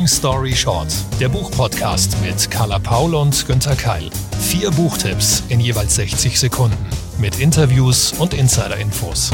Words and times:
Long 0.00 0.08
Story 0.08 0.54
Short, 0.54 0.88
der 1.20 1.28
Buchpodcast 1.28 2.16
mit 2.22 2.50
Carla 2.50 2.78
Paul 2.78 3.14
und 3.14 3.46
Günther 3.46 3.76
Keil. 3.76 4.08
Vier 4.40 4.70
Buchtipps 4.70 5.42
in 5.50 5.60
jeweils 5.60 5.94
60 5.96 6.40
Sekunden 6.40 6.78
mit 7.18 7.38
Interviews 7.38 8.14
und 8.14 8.32
Insider-Infos. 8.32 9.30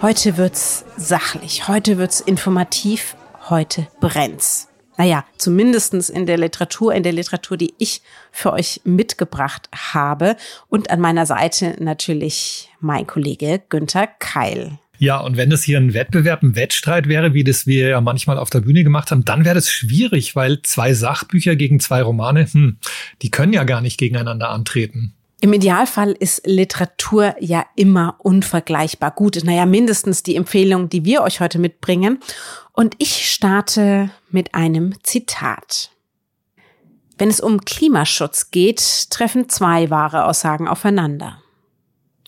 Heute 0.00 0.36
wird's 0.36 0.84
sachlich, 0.96 1.66
heute 1.66 1.98
wird's 1.98 2.20
informativ, 2.20 3.16
heute 3.48 3.88
brennt's. 3.98 4.68
Naja, 4.96 5.24
zumindestens 5.38 6.08
in 6.08 6.26
der 6.26 6.38
Literatur, 6.38 6.94
in 6.94 7.02
der 7.02 7.12
Literatur, 7.12 7.56
die 7.56 7.74
ich 7.78 8.02
für 8.30 8.52
euch 8.52 8.80
mitgebracht 8.84 9.68
habe. 9.92 10.36
Und 10.68 10.90
an 10.90 11.00
meiner 11.00 11.26
Seite 11.26 11.74
natürlich 11.80 12.70
mein 12.78 13.08
Kollege 13.08 13.60
Günther 13.68 14.06
Keil. 14.06 14.78
Ja, 14.98 15.18
und 15.18 15.36
wenn 15.36 15.50
das 15.50 15.62
hier 15.62 15.78
ein 15.78 15.94
Wettbewerb, 15.94 16.42
ein 16.42 16.56
Wettstreit 16.56 17.08
wäre, 17.08 17.34
wie 17.34 17.44
das 17.44 17.66
wir 17.66 17.88
ja 17.88 18.00
manchmal 18.00 18.38
auf 18.38 18.50
der 18.50 18.60
Bühne 18.60 18.84
gemacht 18.84 19.10
haben, 19.10 19.24
dann 19.24 19.44
wäre 19.44 19.54
das 19.54 19.70
schwierig, 19.70 20.34
weil 20.36 20.62
zwei 20.62 20.94
Sachbücher 20.94 21.56
gegen 21.56 21.80
zwei 21.80 22.02
Romane, 22.02 22.46
hm, 22.50 22.78
die 23.22 23.30
können 23.30 23.52
ja 23.52 23.64
gar 23.64 23.80
nicht 23.80 23.98
gegeneinander 23.98 24.50
antreten. 24.50 25.14
Im 25.40 25.52
Idealfall 25.52 26.12
ist 26.12 26.46
Literatur 26.46 27.34
ja 27.40 27.66
immer 27.76 28.16
unvergleichbar 28.18 29.10
gut. 29.10 29.38
Naja, 29.44 29.66
mindestens 29.66 30.22
die 30.22 30.34
Empfehlung, 30.34 30.88
die 30.88 31.04
wir 31.04 31.22
euch 31.22 31.40
heute 31.40 31.58
mitbringen. 31.58 32.20
Und 32.72 32.94
ich 32.98 33.30
starte 33.30 34.10
mit 34.30 34.54
einem 34.54 34.94
Zitat. 35.02 35.90
Wenn 37.18 37.28
es 37.28 37.40
um 37.40 37.64
Klimaschutz 37.64 38.50
geht, 38.50 39.10
treffen 39.10 39.48
zwei 39.48 39.90
wahre 39.90 40.24
Aussagen 40.24 40.68
aufeinander. 40.68 41.42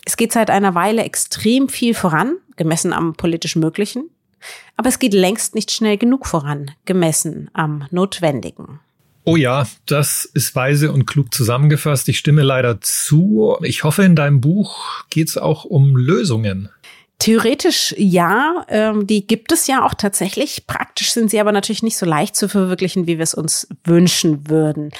Es 0.05 0.17
geht 0.17 0.31
seit 0.31 0.49
einer 0.49 0.75
Weile 0.75 1.03
extrem 1.03 1.69
viel 1.69 1.93
voran, 1.93 2.37
gemessen 2.55 2.93
am 2.93 3.13
politisch 3.13 3.55
Möglichen, 3.55 4.09
aber 4.77 4.89
es 4.89 4.99
geht 4.99 5.13
längst 5.13 5.55
nicht 5.55 5.71
schnell 5.71 5.97
genug 5.97 6.25
voran, 6.25 6.71
gemessen 6.85 7.49
am 7.53 7.85
Notwendigen. 7.91 8.79
Oh 9.25 9.35
ja, 9.35 9.67
das 9.85 10.25
ist 10.25 10.55
weise 10.55 10.91
und 10.91 11.05
klug 11.05 11.33
zusammengefasst. 11.33 12.09
Ich 12.09 12.17
stimme 12.17 12.41
leider 12.41 12.81
zu. 12.81 13.57
Ich 13.61 13.83
hoffe, 13.83 14.03
in 14.03 14.15
deinem 14.15 14.41
Buch 14.41 15.03
geht 15.09 15.27
es 15.27 15.37
auch 15.37 15.65
um 15.65 15.95
Lösungen. 15.95 16.69
Theoretisch 17.19 17.93
ja, 17.97 18.65
ähm, 18.69 19.05
die 19.05 19.27
gibt 19.27 19.51
es 19.51 19.67
ja 19.67 19.85
auch 19.85 19.93
tatsächlich. 19.93 20.65
Praktisch 20.67 21.11
sind 21.11 21.29
sie 21.29 21.39
aber 21.39 21.51
natürlich 21.51 21.83
nicht 21.83 21.97
so 21.97 22.05
leicht 22.05 22.35
zu 22.35 22.47
verwirklichen, 22.47 23.07
wie 23.07 23.17
wir 23.17 23.23
es 23.23 23.33
uns 23.33 23.67
wünschen 23.83 24.49
würden. 24.49 24.91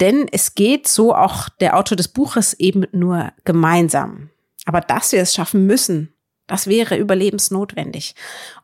Denn 0.00 0.26
es 0.32 0.54
geht, 0.54 0.88
so 0.88 1.14
auch 1.14 1.50
der 1.60 1.76
Autor 1.76 1.96
des 1.96 2.08
Buches, 2.08 2.54
eben 2.54 2.86
nur 2.92 3.32
gemeinsam. 3.44 4.30
Aber 4.66 4.80
dass 4.80 5.12
wir 5.12 5.20
es 5.20 5.34
schaffen 5.34 5.66
müssen, 5.66 6.14
das 6.50 6.66
wäre 6.66 6.96
überlebensnotwendig. 6.96 8.16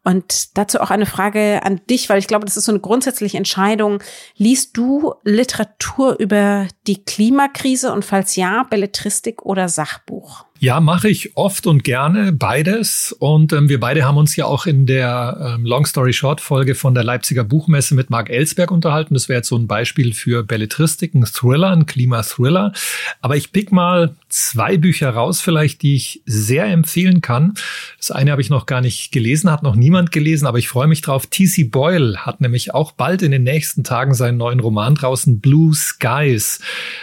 Und 0.02 0.58
dazu 0.58 0.80
auch 0.80 0.90
eine 0.90 1.06
Frage 1.06 1.60
an 1.62 1.80
dich, 1.88 2.08
weil 2.08 2.18
ich 2.18 2.26
glaube, 2.26 2.44
das 2.44 2.56
ist 2.56 2.64
so 2.64 2.72
eine 2.72 2.80
grundsätzliche 2.80 3.36
Entscheidung. 3.36 4.02
Liest 4.34 4.76
du 4.76 5.14
Literatur 5.22 6.18
über 6.18 6.66
die 6.88 7.04
Klimakrise 7.04 7.92
und 7.92 8.04
falls 8.04 8.34
ja, 8.34 8.64
Belletristik 8.64 9.42
oder 9.42 9.68
Sachbuch? 9.68 10.45
Ja, 10.58 10.80
mache 10.80 11.10
ich 11.10 11.36
oft 11.36 11.66
und 11.66 11.84
gerne 11.84 12.32
beides. 12.32 13.12
Und 13.12 13.52
ähm, 13.52 13.68
wir 13.68 13.78
beide 13.78 14.04
haben 14.04 14.16
uns 14.16 14.36
ja 14.36 14.46
auch 14.46 14.64
in 14.64 14.86
der 14.86 15.54
ähm, 15.54 15.66
Long 15.66 15.84
Story 15.84 16.14
Short 16.14 16.40
Folge 16.40 16.74
von 16.74 16.94
der 16.94 17.04
Leipziger 17.04 17.44
Buchmesse 17.44 17.94
mit 17.94 18.08
Marc 18.08 18.30
Ellsberg 18.30 18.70
unterhalten. 18.70 19.12
Das 19.12 19.28
wäre 19.28 19.38
jetzt 19.38 19.48
so 19.48 19.56
ein 19.56 19.66
Beispiel 19.66 20.14
für 20.14 20.44
Belletristik, 20.44 21.14
ein 21.14 21.26
Thriller, 21.26 21.72
ein 21.72 21.84
Klimathriller. 21.84 22.72
Aber 23.20 23.36
ich 23.36 23.52
pick 23.52 23.70
mal 23.70 24.14
zwei 24.30 24.78
Bücher 24.78 25.10
raus, 25.10 25.42
vielleicht, 25.42 25.82
die 25.82 25.96
ich 25.96 26.22
sehr 26.24 26.64
empfehlen 26.66 27.20
kann. 27.20 27.54
Das 27.98 28.10
eine 28.10 28.32
habe 28.32 28.40
ich 28.40 28.48
noch 28.48 28.64
gar 28.64 28.80
nicht 28.80 29.12
gelesen, 29.12 29.50
hat 29.50 29.62
noch 29.62 29.76
niemand 29.76 30.10
gelesen, 30.10 30.46
aber 30.46 30.58
ich 30.58 30.68
freue 30.68 30.88
mich 30.88 31.02
drauf. 31.02 31.26
T.C. 31.26 31.64
Boyle 31.64 32.24
hat 32.24 32.40
nämlich 32.40 32.72
auch 32.72 32.92
bald 32.92 33.20
in 33.20 33.30
den 33.30 33.44
nächsten 33.44 33.84
Tagen 33.84 34.14
seinen 34.14 34.38
neuen 34.38 34.60
Roman 34.60 34.94
draußen, 34.94 35.40
Blue 35.40 35.74
Skies. 35.74 36.60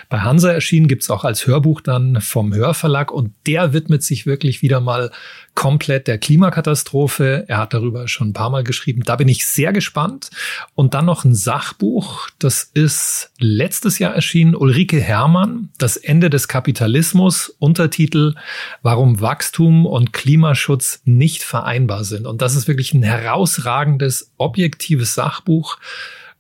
Bei 0.09 0.21
Hansa 0.21 0.51
erschienen, 0.51 0.87
gibt's 0.87 1.11
auch 1.11 1.23
als 1.23 1.45
Hörbuch 1.45 1.81
dann 1.81 2.19
vom 2.19 2.53
Hörverlag 2.53 3.11
und 3.11 3.33
der 3.45 3.73
widmet 3.73 4.03
sich 4.03 4.25
wirklich 4.25 4.61
wieder 4.61 4.79
mal 4.79 5.11
komplett 5.55 6.07
der 6.07 6.17
Klimakatastrophe. 6.17 7.45
Er 7.47 7.57
hat 7.57 7.73
darüber 7.73 8.07
schon 8.07 8.29
ein 8.29 8.33
paar 8.33 8.49
Mal 8.49 8.63
geschrieben. 8.63 9.03
Da 9.03 9.15
bin 9.15 9.27
ich 9.27 9.45
sehr 9.45 9.73
gespannt. 9.73 10.29
Und 10.75 10.93
dann 10.93 11.05
noch 11.05 11.25
ein 11.25 11.35
Sachbuch. 11.35 12.29
Das 12.39 12.63
ist 12.73 13.31
letztes 13.39 13.99
Jahr 13.99 14.15
erschienen. 14.15 14.55
Ulrike 14.55 14.99
Herrmann, 14.99 15.69
Das 15.77 15.97
Ende 15.97 16.29
des 16.29 16.47
Kapitalismus. 16.47 17.49
Untertitel, 17.59 18.35
warum 18.81 19.21
Wachstum 19.21 19.85
und 19.85 20.13
Klimaschutz 20.13 21.01
nicht 21.05 21.43
vereinbar 21.43 22.03
sind. 22.03 22.25
Und 22.25 22.41
das 22.41 22.55
ist 22.55 22.67
wirklich 22.67 22.93
ein 22.93 23.03
herausragendes, 23.03 24.31
objektives 24.37 25.13
Sachbuch. 25.13 25.77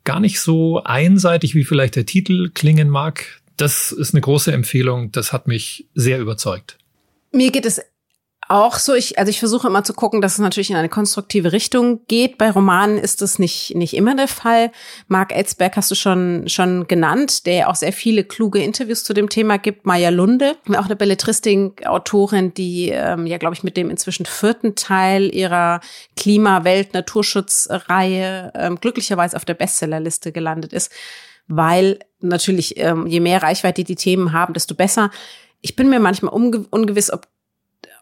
Gar 0.05 0.19
nicht 0.19 0.39
so 0.39 0.83
einseitig, 0.83 1.55
wie 1.55 1.63
vielleicht 1.63 1.95
der 1.95 2.05
Titel 2.05 2.49
klingen 2.53 2.89
mag. 2.89 3.41
Das 3.57 3.91
ist 3.91 4.13
eine 4.13 4.21
große 4.21 4.51
Empfehlung. 4.51 5.11
Das 5.11 5.31
hat 5.31 5.47
mich 5.47 5.85
sehr 5.93 6.19
überzeugt. 6.19 6.77
Mir 7.33 7.51
geht 7.51 7.65
es 7.65 7.81
auch 8.49 8.77
so, 8.77 8.93
ich, 8.93 9.17
also 9.17 9.29
ich 9.29 9.39
versuche 9.39 9.67
immer 9.67 9.83
zu 9.83 9.93
gucken, 9.93 10.21
dass 10.21 10.33
es 10.33 10.39
natürlich 10.39 10.69
in 10.69 10.75
eine 10.75 10.89
konstruktive 10.89 11.51
Richtung 11.51 12.05
geht. 12.07 12.37
Bei 12.37 12.51
Romanen 12.51 12.97
ist 12.97 13.21
das 13.21 13.39
nicht, 13.39 13.75
nicht 13.75 13.95
immer 13.95 14.15
der 14.15 14.27
Fall. 14.27 14.71
Mark 15.07 15.35
Ellsberg 15.35 15.75
hast 15.75 15.91
du 15.91 15.95
schon, 15.95 16.47
schon 16.47 16.87
genannt, 16.87 17.45
der 17.45 17.69
auch 17.69 17.75
sehr 17.75 17.93
viele 17.93 18.23
kluge 18.23 18.61
Interviews 18.61 19.03
zu 19.03 19.13
dem 19.13 19.29
Thema 19.29 19.57
gibt. 19.57 19.85
Maya 19.85 20.09
Lunde, 20.09 20.55
auch 20.75 20.85
eine 20.85 20.95
Belletristik-Autorin, 20.95 22.53
die 22.53 22.89
ähm, 22.89 23.25
ja, 23.25 23.37
glaube 23.37 23.55
ich, 23.55 23.63
mit 23.63 23.77
dem 23.77 23.89
inzwischen 23.89 24.25
vierten 24.25 24.75
Teil 24.75 25.33
ihrer 25.33 25.79
Klima-, 26.15 26.63
Welt-, 26.63 26.93
Naturschutzreihe 26.93 28.51
ähm, 28.55 28.79
glücklicherweise 28.79 29.35
auf 29.35 29.45
der 29.45 29.55
Bestsellerliste 29.55 30.31
gelandet 30.31 30.73
ist. 30.73 30.91
Weil 31.47 31.99
natürlich, 32.19 32.77
ähm, 32.77 33.07
je 33.07 33.19
mehr 33.19 33.43
Reichweite 33.43 33.83
die 33.83 33.95
Themen 33.95 34.31
haben, 34.31 34.53
desto 34.53 34.75
besser 34.75 35.11
ich 35.63 35.75
bin 35.75 35.89
mir 35.89 35.99
manchmal 35.99 36.33
ungewiss, 36.33 37.11
ob 37.11 37.27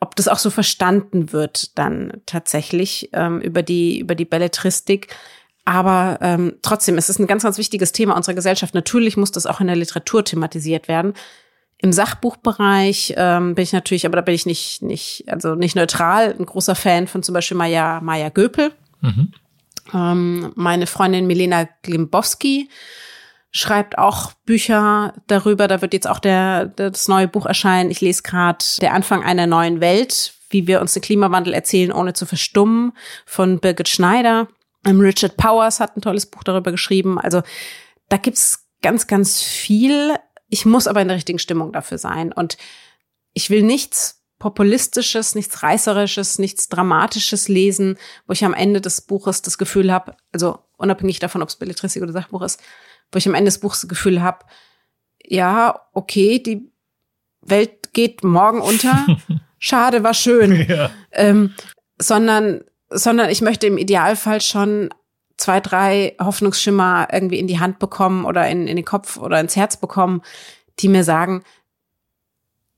ob 0.03 0.15
das 0.15 0.27
auch 0.27 0.39
so 0.39 0.49
verstanden 0.49 1.31
wird 1.31 1.77
dann 1.77 2.21
tatsächlich 2.25 3.11
ähm, 3.13 3.39
über 3.39 3.61
die 3.61 3.99
über 3.99 4.15
die 4.15 4.25
Belletristik. 4.25 5.15
Aber 5.63 6.17
ähm, 6.21 6.55
trotzdem, 6.63 6.97
es 6.97 7.07
ist 7.07 7.19
ein 7.19 7.27
ganz, 7.27 7.43
ganz 7.43 7.59
wichtiges 7.59 7.91
Thema 7.91 8.15
unserer 8.15 8.33
Gesellschaft. 8.33 8.73
Natürlich 8.73 9.15
muss 9.15 9.31
das 9.31 9.45
auch 9.45 9.61
in 9.61 9.67
der 9.67 9.75
Literatur 9.75 10.25
thematisiert 10.25 10.87
werden. 10.87 11.13
Im 11.77 11.93
Sachbuchbereich 11.93 13.13
ähm, 13.15 13.53
bin 13.53 13.61
ich 13.61 13.73
natürlich, 13.73 14.07
aber 14.07 14.15
da 14.15 14.21
bin 14.23 14.33
ich 14.33 14.47
nicht, 14.47 14.81
nicht, 14.81 15.25
also 15.27 15.53
nicht 15.53 15.75
neutral, 15.75 16.35
ein 16.37 16.47
großer 16.47 16.73
Fan 16.73 17.05
von 17.07 17.21
zum 17.21 17.33
Beispiel 17.33 17.57
Maya, 17.57 18.01
Maya 18.01 18.29
Göpel. 18.29 18.71
Mhm. 19.01 19.33
Ähm, 19.93 20.51
meine 20.55 20.87
Freundin 20.87 21.27
Milena 21.27 21.69
Glimbowski 21.83 22.69
schreibt 23.51 23.97
auch 23.97 24.31
Bücher 24.45 25.13
darüber. 25.27 25.67
Da 25.67 25.81
wird 25.81 25.93
jetzt 25.93 26.07
auch 26.07 26.19
der, 26.19 26.65
das 26.65 27.07
neue 27.07 27.27
Buch 27.27 27.45
erscheinen. 27.45 27.91
Ich 27.91 28.01
lese 28.01 28.23
gerade 28.23 28.63
Der 28.79 28.93
Anfang 28.93 29.23
einer 29.23 29.45
neuen 29.45 29.81
Welt, 29.81 30.33
wie 30.49 30.67
wir 30.67 30.81
uns 30.81 30.93
den 30.93 31.01
Klimawandel 31.01 31.53
erzählen, 31.53 31.91
ohne 31.91 32.13
zu 32.13 32.25
verstummen, 32.25 32.93
von 33.25 33.59
Birgit 33.59 33.89
Schneider. 33.89 34.47
Ähm, 34.85 35.01
Richard 35.01 35.37
Powers 35.37 35.79
hat 35.79 35.95
ein 35.95 36.01
tolles 36.01 36.25
Buch 36.25 36.43
darüber 36.43 36.71
geschrieben. 36.71 37.19
Also 37.19 37.41
da 38.09 38.17
gibt's 38.17 38.67
ganz, 38.81 39.07
ganz 39.07 39.41
viel. 39.41 40.15
Ich 40.49 40.65
muss 40.65 40.87
aber 40.87 41.01
in 41.01 41.09
der 41.09 41.17
richtigen 41.17 41.39
Stimmung 41.39 41.71
dafür 41.73 41.97
sein. 41.97 42.31
Und 42.31 42.57
ich 43.33 43.49
will 43.49 43.63
nichts 43.63 44.21
Populistisches, 44.39 45.35
nichts 45.35 45.61
Reißerisches, 45.61 46.39
nichts 46.39 46.67
Dramatisches 46.67 47.47
lesen, 47.47 47.97
wo 48.25 48.33
ich 48.33 48.43
am 48.43 48.55
Ende 48.55 48.81
des 48.81 49.01
Buches 49.01 49.43
das 49.43 49.59
Gefühl 49.59 49.93
habe, 49.93 50.15
also 50.31 50.57
unabhängig 50.77 51.19
davon, 51.19 51.43
ob 51.43 51.49
es 51.49 51.57
Belletristik 51.57 52.01
oder 52.01 52.11
Sachbuch 52.11 52.41
ist, 52.41 52.59
wo 53.11 53.17
ich 53.17 53.27
am 53.27 53.33
Ende 53.33 53.49
des 53.49 53.59
Buchs 53.59 53.81
das 53.81 53.89
Gefühl 53.89 54.21
habe, 54.21 54.45
ja, 55.23 55.79
okay, 55.93 56.39
die 56.39 56.71
Welt 57.41 57.93
geht 57.93 58.23
morgen 58.23 58.61
unter. 58.61 59.05
Schade, 59.59 60.03
war 60.03 60.13
schön. 60.13 60.65
Ja. 60.69 60.89
Ähm, 61.11 61.53
sondern, 61.99 62.61
sondern 62.89 63.29
ich 63.29 63.41
möchte 63.41 63.67
im 63.67 63.77
Idealfall 63.77 64.41
schon 64.41 64.89
zwei, 65.37 65.59
drei 65.59 66.15
Hoffnungsschimmer 66.19 67.07
irgendwie 67.11 67.39
in 67.39 67.47
die 67.47 67.59
Hand 67.59 67.79
bekommen 67.79 68.25
oder 68.25 68.47
in, 68.47 68.67
in 68.67 68.75
den 68.75 68.85
Kopf 68.85 69.17
oder 69.17 69.39
ins 69.39 69.55
Herz 69.55 69.77
bekommen, 69.77 70.21
die 70.79 70.87
mir 70.87 71.03
sagen, 71.03 71.43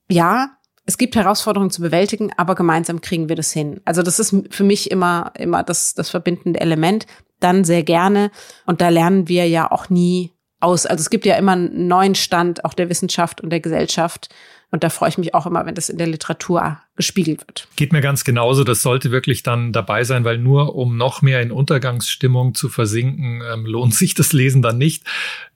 ja, 0.10 0.58
es 0.86 0.98
gibt 0.98 1.16
Herausforderungen 1.16 1.72
zu 1.72 1.82
bewältigen, 1.82 2.32
aber 2.36 2.56
gemeinsam 2.56 3.02
kriegen 3.02 3.30
wir 3.30 3.36
das 3.36 3.52
hin. 3.52 3.80
Also 3.86 4.02
das 4.02 4.20
ist 4.20 4.36
für 4.50 4.64
mich 4.64 4.92
immer, 4.92 5.32
immer 5.38 5.64
das, 5.64 5.94
das 5.94 6.10
verbindende 6.10 6.60
Element. 6.60 7.06
Dann 7.44 7.64
sehr 7.64 7.84
gerne. 7.84 8.32
Und 8.66 8.82
da 8.82 8.90
lernen 8.90 9.28
wir 9.28 9.48
ja 9.48 9.70
auch 9.72 9.90
nie 9.90 10.32
aus. 10.62 10.86
Also 10.86 11.02
es 11.02 11.10
gibt 11.10 11.26
ja 11.26 11.36
immer 11.36 11.52
einen 11.52 11.88
neuen 11.88 12.16
Stand 12.16 12.66
auch 12.66 12.74
der 12.74 12.90
Wissenschaft 12.90 13.42
und 13.42 13.50
der 13.50 13.60
Gesellschaft. 13.60 14.30
Und 14.72 14.84
da 14.84 14.90
freue 14.90 15.10
ich 15.10 15.20
mich 15.20 15.36
auch 15.36 15.46
immer, 15.46 15.68
wenn 15.68 15.76
das 15.76 15.90
in 15.90 16.00
der 16.00 16.08
Literatur 16.08 16.80
gespiegelt 16.96 17.42
wird. 17.46 17.68
Geht 17.76 17.94
mir 17.94 18.02
ganz 18.02 18.24
genauso. 18.24 18.64
Das 18.64 18.82
sollte 18.82 19.12
wirklich 19.12 19.44
dann 19.44 19.72
dabei 19.72 20.04
sein, 20.04 20.24
weil 20.24 20.40
nur 20.40 20.76
um 20.76 20.98
noch 20.98 21.22
mehr 21.22 21.42
in 21.42 21.52
Untergangsstimmung 21.52 22.56
zu 22.56 22.70
versinken, 22.70 23.44
ähm, 23.54 23.68
lohnt 23.68 23.94
sich 23.94 24.16
das 24.16 24.34
Lesen 24.34 24.64
dann 24.64 24.80
nicht. 24.80 25.04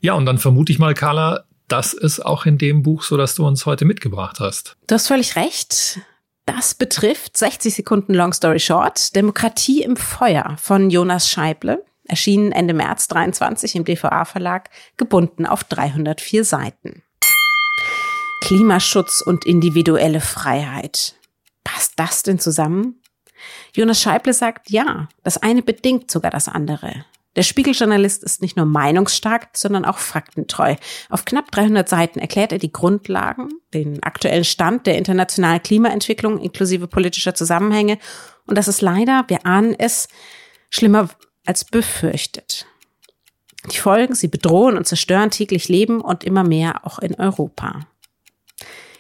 Ja, 0.02 0.14
und 0.14 0.28
dann 0.28 0.38
vermute 0.38 0.72
ich 0.72 0.78
mal, 0.78 0.94
Carla, 0.94 1.46
das 1.68 1.94
ist 1.94 2.20
auch 2.20 2.46
in 2.46 2.60
dem 2.60 2.84
Buch 2.84 3.02
so, 3.02 3.18
dass 3.18 3.34
du 3.34 3.48
uns 3.48 3.66
heute 3.66 3.86
mitgebracht 3.86 4.40
hast. 4.40 4.78
Du 4.86 4.94
hast 4.94 5.08
völlig 5.08 5.36
recht. 5.36 6.00
Das 6.48 6.74
betrifft 6.74 7.36
60 7.36 7.76
Sekunden 7.76 8.14
Long 8.14 8.32
Story 8.32 8.62
Short, 8.62 9.16
Demokratie 9.18 9.84
im 9.84 9.98
Feuer 9.98 10.56
von 10.58 10.90
Jonas 10.90 11.30
Scheible, 11.30 11.84
erschienen 12.06 12.54
Ende 12.54 12.74
März 12.74 13.10
23 13.10 13.76
im 13.76 13.84
DVA 13.84 14.24
Verlag, 14.24 14.70
gebunden 14.96 15.46
auf 15.46 15.66
304 15.66 16.46
Seiten. 16.46 17.04
Klimaschutz 18.42 19.22
und 19.22 19.46
individuelle 19.46 20.22
Freiheit. 20.22 21.16
Passt 21.66 21.94
das 21.98 22.24
denn 22.24 22.40
zusammen? 22.40 23.02
Jonas 23.76 24.02
Scheible 24.02 24.34
sagt 24.34 24.70
ja, 24.70 25.10
das 25.24 25.38
eine 25.38 25.62
bedingt 25.62 26.10
sogar 26.10 26.32
das 26.32 26.48
andere. 26.48 27.06
Der 27.38 27.44
Spiegeljournalist 27.44 28.24
ist 28.24 28.42
nicht 28.42 28.58
nur 28.58 28.66
meinungsstark, 28.66 29.50
sondern 29.54 29.86
auch 29.86 30.00
faktentreu. 30.00 30.76
Auf 31.10 31.24
knapp 31.24 31.52
300 31.52 31.88
Seiten 31.88 32.18
erklärt 32.18 32.52
er 32.52 32.58
die 32.58 32.72
Grundlagen, 32.72 33.50
den 33.76 34.02
aktuellen 34.02 34.44
Stand 34.44 34.88
der 34.88 34.98
internationalen 34.98 35.62
Klimaentwicklung 35.62 36.40
inklusive 36.40 36.88
politischer 36.88 37.36
Zusammenhänge. 37.36 38.00
Und 38.48 38.58
das 38.58 38.68
ist 38.68 38.82
leider, 38.82 39.24
wir 39.28 39.46
ahnen 39.46 39.76
es, 39.78 40.08
schlimmer 40.72 41.10
als 41.46 41.64
befürchtet. 41.64 42.66
Die 43.72 43.78
Folgen, 43.78 44.16
sie 44.16 44.30
bedrohen 44.30 44.76
und 44.76 44.88
zerstören 44.88 45.30
täglich 45.30 45.70
Leben 45.70 46.02
und 46.02 46.24
immer 46.24 46.44
mehr 46.44 46.88
auch 46.88 46.98
in 46.98 47.14
Europa. 47.20 47.86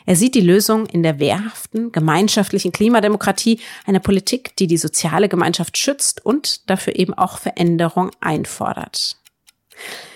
Er 0.08 0.16
sieht 0.16 0.36
die 0.36 0.42
Lösung 0.42 0.86
in 0.86 1.04
der 1.04 1.20
wehrhaften, 1.20 1.92
gemeinschaftlichen 1.92 2.72
Klimademokratie, 2.72 3.60
einer 3.86 4.00
Politik, 4.00 4.56
die 4.56 4.66
die 4.66 4.78
soziale 4.78 5.28
Gemeinschaft 5.28 5.78
schützt 5.78 6.26
und 6.26 6.70
dafür 6.70 6.96
eben 6.96 7.14
auch 7.14 7.38
Veränderung 7.38 8.12
einfordert. 8.22 9.18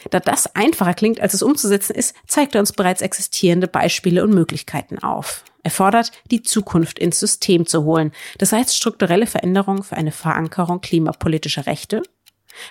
Da 0.09 0.21
das 0.21 0.55
einfacher 0.55 0.93
klingt, 0.93 1.19
als 1.19 1.33
es 1.33 1.43
umzusetzen 1.43 1.93
ist, 1.93 2.15
zeigt 2.25 2.55
er 2.55 2.61
uns 2.61 2.71
bereits 2.71 3.01
existierende 3.01 3.67
Beispiele 3.67 4.23
und 4.23 4.33
Möglichkeiten 4.33 4.97
auf. 4.99 5.43
Er 5.61 5.71
fordert, 5.71 6.13
die 6.31 6.41
Zukunft 6.41 6.97
ins 6.97 7.19
System 7.19 7.65
zu 7.65 7.83
holen. 7.83 8.13
Das 8.37 8.53
heißt 8.53 8.75
strukturelle 8.75 9.27
Veränderungen 9.27 9.83
für 9.83 9.97
eine 9.97 10.13
Verankerung 10.13 10.79
klimapolitischer 10.79 11.65
Rechte, 11.65 12.01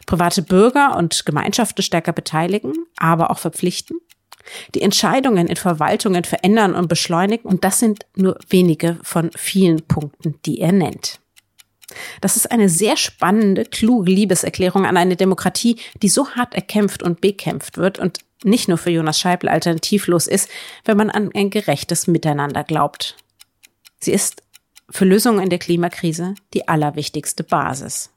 private 0.06 0.40
Bürger 0.40 0.96
und 0.96 1.26
Gemeinschaften 1.26 1.82
stärker 1.82 2.14
beteiligen, 2.14 2.72
aber 2.96 3.30
auch 3.30 3.38
verpflichten, 3.38 3.98
die 4.74 4.82
Entscheidungen 4.82 5.46
in 5.46 5.56
Verwaltungen 5.56 6.24
verändern 6.24 6.74
und 6.74 6.88
beschleunigen. 6.88 7.48
Und 7.48 7.64
das 7.64 7.78
sind 7.78 8.06
nur 8.16 8.38
wenige 8.48 8.98
von 9.02 9.30
vielen 9.36 9.82
Punkten, 9.82 10.36
die 10.46 10.60
er 10.60 10.72
nennt. 10.72 11.20
Das 12.20 12.36
ist 12.36 12.50
eine 12.50 12.68
sehr 12.68 12.96
spannende, 12.96 13.64
kluge 13.64 14.12
Liebeserklärung 14.12 14.86
an 14.86 14.96
eine 14.96 15.16
Demokratie, 15.16 15.76
die 16.02 16.08
so 16.08 16.30
hart 16.30 16.54
erkämpft 16.54 17.02
und 17.02 17.20
bekämpft 17.20 17.78
wird 17.78 17.98
und 17.98 18.20
nicht 18.44 18.68
nur 18.68 18.78
für 18.78 18.90
Jonas 18.90 19.18
Scheibel 19.18 19.48
alternativlos 19.48 20.26
ist, 20.26 20.48
wenn 20.84 20.96
man 20.96 21.10
an 21.10 21.30
ein 21.34 21.50
gerechtes 21.50 22.06
Miteinander 22.06 22.64
glaubt. 22.64 23.16
Sie 23.98 24.12
ist 24.12 24.42
für 24.88 25.04
Lösungen 25.04 25.42
in 25.42 25.50
der 25.50 25.58
Klimakrise 25.58 26.34
die 26.54 26.68
allerwichtigste 26.68 27.44
Basis. 27.44 28.10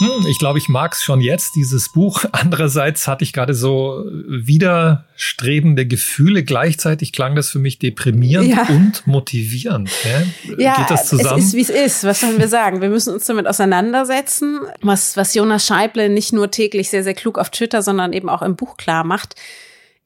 Hm, 0.00 0.26
ich 0.26 0.38
glaube, 0.38 0.58
ich 0.58 0.68
mag 0.68 0.94
es 0.94 1.02
schon 1.02 1.20
jetzt, 1.20 1.54
dieses 1.56 1.90
Buch. 1.90 2.24
Andererseits 2.32 3.06
hatte 3.06 3.22
ich 3.22 3.32
gerade 3.32 3.54
so 3.54 4.04
widerstrebende 4.26 5.86
Gefühle. 5.86 6.42
Gleichzeitig 6.42 7.12
klang 7.12 7.36
das 7.36 7.50
für 7.50 7.58
mich 7.58 7.78
deprimierend 7.78 8.48
ja. 8.48 8.66
und 8.68 9.06
motivierend. 9.06 9.90
Ja, 10.04 10.54
ja, 10.58 10.76
Geht 10.76 10.90
das 10.90 11.06
zusammen? 11.06 11.38
Es 11.38 11.46
ist, 11.46 11.54
wie 11.54 11.60
es 11.60 11.70
ist. 11.70 12.04
Was 12.04 12.20
sollen 12.20 12.38
wir 12.38 12.48
sagen? 12.48 12.80
Wir 12.80 12.88
müssen 12.88 13.12
uns 13.12 13.26
damit 13.26 13.46
auseinandersetzen. 13.46 14.60
Was, 14.80 15.16
was 15.16 15.34
Jonas 15.34 15.66
Scheible 15.66 16.08
nicht 16.08 16.32
nur 16.32 16.50
täglich 16.50 16.88
sehr, 16.88 17.04
sehr 17.04 17.14
klug 17.14 17.38
auf 17.38 17.50
Twitter, 17.50 17.82
sondern 17.82 18.12
eben 18.14 18.28
auch 18.28 18.42
im 18.42 18.56
Buch 18.56 18.76
klar 18.76 19.04
macht 19.04 19.36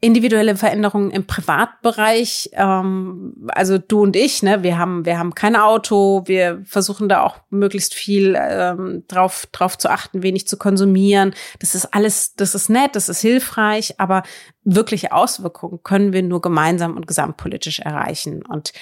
individuelle 0.04 0.54
Veränderungen 0.54 1.10
im 1.10 1.26
Privatbereich. 1.26 2.50
Ähm, 2.52 3.34
also 3.48 3.78
du 3.78 4.02
und 4.02 4.16
ich, 4.16 4.42
ne, 4.42 4.62
wir 4.62 4.76
haben, 4.76 5.06
wir 5.06 5.18
haben 5.18 5.34
kein 5.34 5.56
Auto, 5.56 6.22
wir 6.26 6.62
versuchen 6.66 7.08
da 7.08 7.22
auch 7.22 7.38
möglichst 7.48 7.94
viel 7.94 8.36
ähm, 8.38 9.04
drauf, 9.08 9.46
drauf 9.50 9.78
zu 9.78 9.88
achten, 9.90 10.22
wenig 10.22 10.46
zu 10.46 10.58
konsumieren. 10.58 11.34
Das 11.58 11.74
ist 11.74 11.86
alles, 11.94 12.34
das 12.34 12.54
ist 12.54 12.68
nett, 12.68 12.94
das 12.96 13.08
ist 13.08 13.22
hilfreich, 13.22 13.98
aber 13.98 14.24
wirkliche 14.62 15.12
Auswirkungen 15.12 15.82
können 15.82 16.12
wir 16.12 16.22
nur 16.22 16.42
gemeinsam 16.42 16.96
und 16.96 17.06
gesamtpolitisch 17.06 17.80
erreichen. 17.80 18.44
Und 18.44 18.74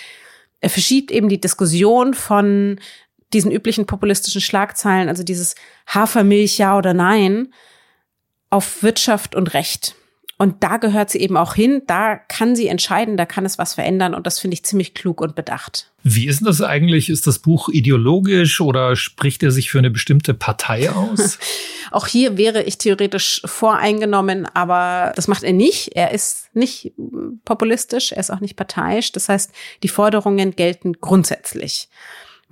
er 0.61 0.71
verschiebt 0.71 1.13
eben 1.13 1.29
die 1.29 1.41
Diskussion 1.41 2.15
von 2.15 2.81
diesen 3.33 3.53
üblichen 3.53 3.87
populistischen 3.87 4.41
Schlagzeilen, 4.41 5.09
also 5.09 5.23
dieses 5.23 5.55
Hafermilch 5.87 6.59
ja 6.59 6.77
oder 6.77 6.95
nein, 6.95 7.55
auf 8.51 8.83
Wirtschaft 8.83 9.37
und 9.37 9.55
Recht. 9.55 9.95
Und 10.39 10.65
da 10.65 10.79
gehört 10.79 11.11
sie 11.11 11.21
eben 11.21 11.37
auch 11.37 11.55
hin, 11.55 11.83
da 11.87 12.17
kann 12.17 12.57
sie 12.57 12.67
entscheiden, 12.67 13.17
da 13.17 13.27
kann 13.27 13.45
es 13.45 13.59
was 13.59 13.75
verändern 13.75 14.15
und 14.15 14.27
das 14.27 14.41
finde 14.41 14.55
ich 14.55 14.65
ziemlich 14.65 14.95
klug 14.95 15.21
und 15.21 15.35
bedacht. 15.35 15.93
Wie 16.03 16.27
ist 16.27 16.41
denn 16.41 16.47
das 16.47 16.61
eigentlich? 16.61 17.11
Ist 17.11 17.29
das 17.29 17.39
Buch 17.39 17.69
ideologisch 17.69 18.61
oder 18.61 18.97
spricht 18.97 19.43
er 19.45 19.53
sich 19.53 19.71
für 19.71 19.79
eine 19.79 19.91
bestimmte 19.91 20.35
Partei 20.35 20.91
aus? 20.91 21.39
auch 21.93 22.09
hier 22.09 22.37
wäre 22.37 22.63
ich 22.65 22.79
theoretisch 22.79 23.43
voreingenommen, 23.45 24.47
aber 24.47 25.13
das 25.15 25.29
macht 25.29 25.45
er 25.45 25.53
nicht. 25.53 25.95
Er 25.95 26.11
ist 26.11 26.49
nicht 26.55 26.93
populistisch, 27.45 28.11
er 28.11 28.19
ist 28.19 28.31
auch 28.31 28.41
nicht 28.41 28.57
parteiisch. 28.57 29.13
Das 29.13 29.29
heißt, 29.29 29.53
die 29.85 29.89
Forderungen 29.89 30.57
gelten 30.57 30.95
grundsätzlich 30.95 31.89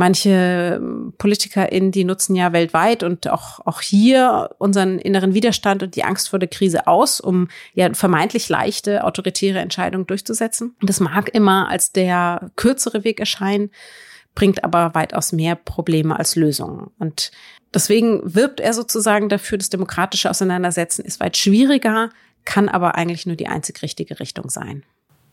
manche 0.00 0.78
ähm, 0.80 1.12
PolitikerInnen, 1.18 1.92
die 1.92 2.04
nutzen 2.04 2.34
ja 2.34 2.54
weltweit 2.54 3.02
und 3.02 3.28
auch, 3.28 3.60
auch 3.66 3.82
hier 3.82 4.48
unseren 4.56 4.98
inneren 4.98 5.34
Widerstand 5.34 5.82
und 5.82 5.94
die 5.94 6.04
Angst 6.04 6.30
vor 6.30 6.38
der 6.38 6.48
Krise 6.48 6.86
aus, 6.86 7.20
um 7.20 7.48
ja 7.74 7.92
vermeintlich 7.92 8.48
leichte 8.48 9.04
autoritäre 9.04 9.58
Entscheidungen 9.58 10.06
durchzusetzen. 10.06 10.74
Und 10.80 10.88
das 10.88 11.00
mag 11.00 11.28
immer 11.34 11.68
als 11.68 11.92
der 11.92 12.50
kürzere 12.56 13.04
Weg 13.04 13.20
erscheinen, 13.20 13.70
bringt 14.34 14.64
aber 14.64 14.94
weitaus 14.94 15.32
mehr 15.32 15.54
Probleme 15.54 16.18
als 16.18 16.34
Lösungen. 16.34 16.90
Und 16.98 17.30
deswegen 17.74 18.22
wirbt 18.24 18.58
er 18.58 18.72
sozusagen 18.72 19.28
dafür, 19.28 19.58
das 19.58 19.68
demokratische 19.68 20.30
Auseinandersetzen 20.30 21.04
ist 21.04 21.20
weit 21.20 21.36
schwieriger, 21.36 22.08
kann 22.46 22.70
aber 22.70 22.94
eigentlich 22.94 23.26
nur 23.26 23.36
die 23.36 23.48
einzig 23.48 23.82
richtige 23.82 24.18
Richtung 24.18 24.48
sein. 24.48 24.82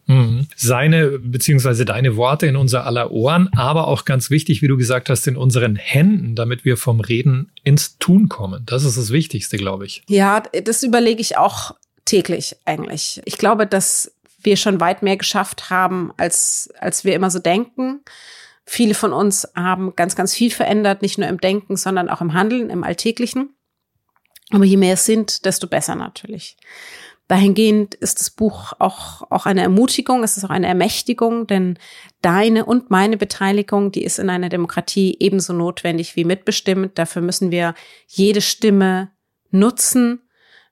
Mhm. 0.07 0.47
Seine 0.55 1.19
beziehungsweise 1.19 1.85
deine 1.85 2.15
Worte 2.15 2.47
in 2.47 2.55
unser 2.55 2.85
aller 2.85 3.11
Ohren, 3.11 3.49
aber 3.55 3.87
auch 3.87 4.05
ganz 4.05 4.29
wichtig, 4.29 4.61
wie 4.61 4.67
du 4.67 4.77
gesagt 4.77 5.09
hast, 5.09 5.27
in 5.27 5.37
unseren 5.37 5.75
Händen, 5.75 6.35
damit 6.35 6.65
wir 6.65 6.77
vom 6.77 7.01
Reden 7.01 7.51
ins 7.63 7.97
Tun 7.99 8.29
kommen. 8.29 8.63
Das 8.65 8.83
ist 8.83 8.97
das 8.97 9.11
Wichtigste, 9.11 9.57
glaube 9.57 9.85
ich. 9.85 10.03
Ja, 10.07 10.41
das 10.63 10.83
überlege 10.83 11.21
ich 11.21 11.37
auch 11.37 11.75
täglich 12.05 12.55
eigentlich. 12.65 13.21
Ich 13.25 13.37
glaube, 13.37 13.67
dass 13.67 14.13
wir 14.41 14.55
schon 14.55 14.79
weit 14.79 15.03
mehr 15.03 15.17
geschafft 15.17 15.69
haben, 15.69 16.13
als, 16.15 16.69
als 16.79 17.03
wir 17.03 17.13
immer 17.13 17.29
so 17.29 17.39
denken. 17.39 18.01
Viele 18.65 18.93
von 18.93 19.13
uns 19.13 19.47
haben 19.55 19.93
ganz, 19.95 20.15
ganz 20.15 20.33
viel 20.33 20.51
verändert, 20.51 21.01
nicht 21.01 21.17
nur 21.17 21.27
im 21.27 21.39
Denken, 21.39 21.75
sondern 21.75 22.09
auch 22.09 22.21
im 22.21 22.33
Handeln, 22.33 22.69
im 22.69 22.83
Alltäglichen. 22.83 23.49
Aber 24.51 24.63
je 24.63 24.77
mehr 24.77 24.93
es 24.93 25.05
sind, 25.05 25.45
desto 25.45 25.67
besser 25.67 25.95
natürlich. 25.95 26.55
Dahingehend 27.27 27.93
ist 27.93 28.21
das 28.21 28.29
Buch 28.29 28.73
auch, 28.79 29.29
auch 29.29 29.45
eine 29.45 29.61
Ermutigung, 29.61 30.23
es 30.23 30.37
ist 30.37 30.45
auch 30.45 30.49
eine 30.49 30.67
Ermächtigung, 30.67 31.45
denn 31.45 31.77
deine 32.21 32.63
und 32.63 32.89
meine 32.89 33.17
Beteiligung, 33.17 33.91
die 33.91 34.03
ist 34.03 34.17
in 34.17 34.29
einer 34.29 34.47
Demokratie 34.47 35.17
ebenso 35.19 35.51
notwendig 35.51 36.15
wie 36.15 36.23
mitbestimmt. 36.23 36.97
Dafür 36.97 37.21
müssen 37.21 37.51
wir 37.51 37.73
jede 38.07 38.39
Stimme 38.39 39.11
nutzen. 39.51 40.21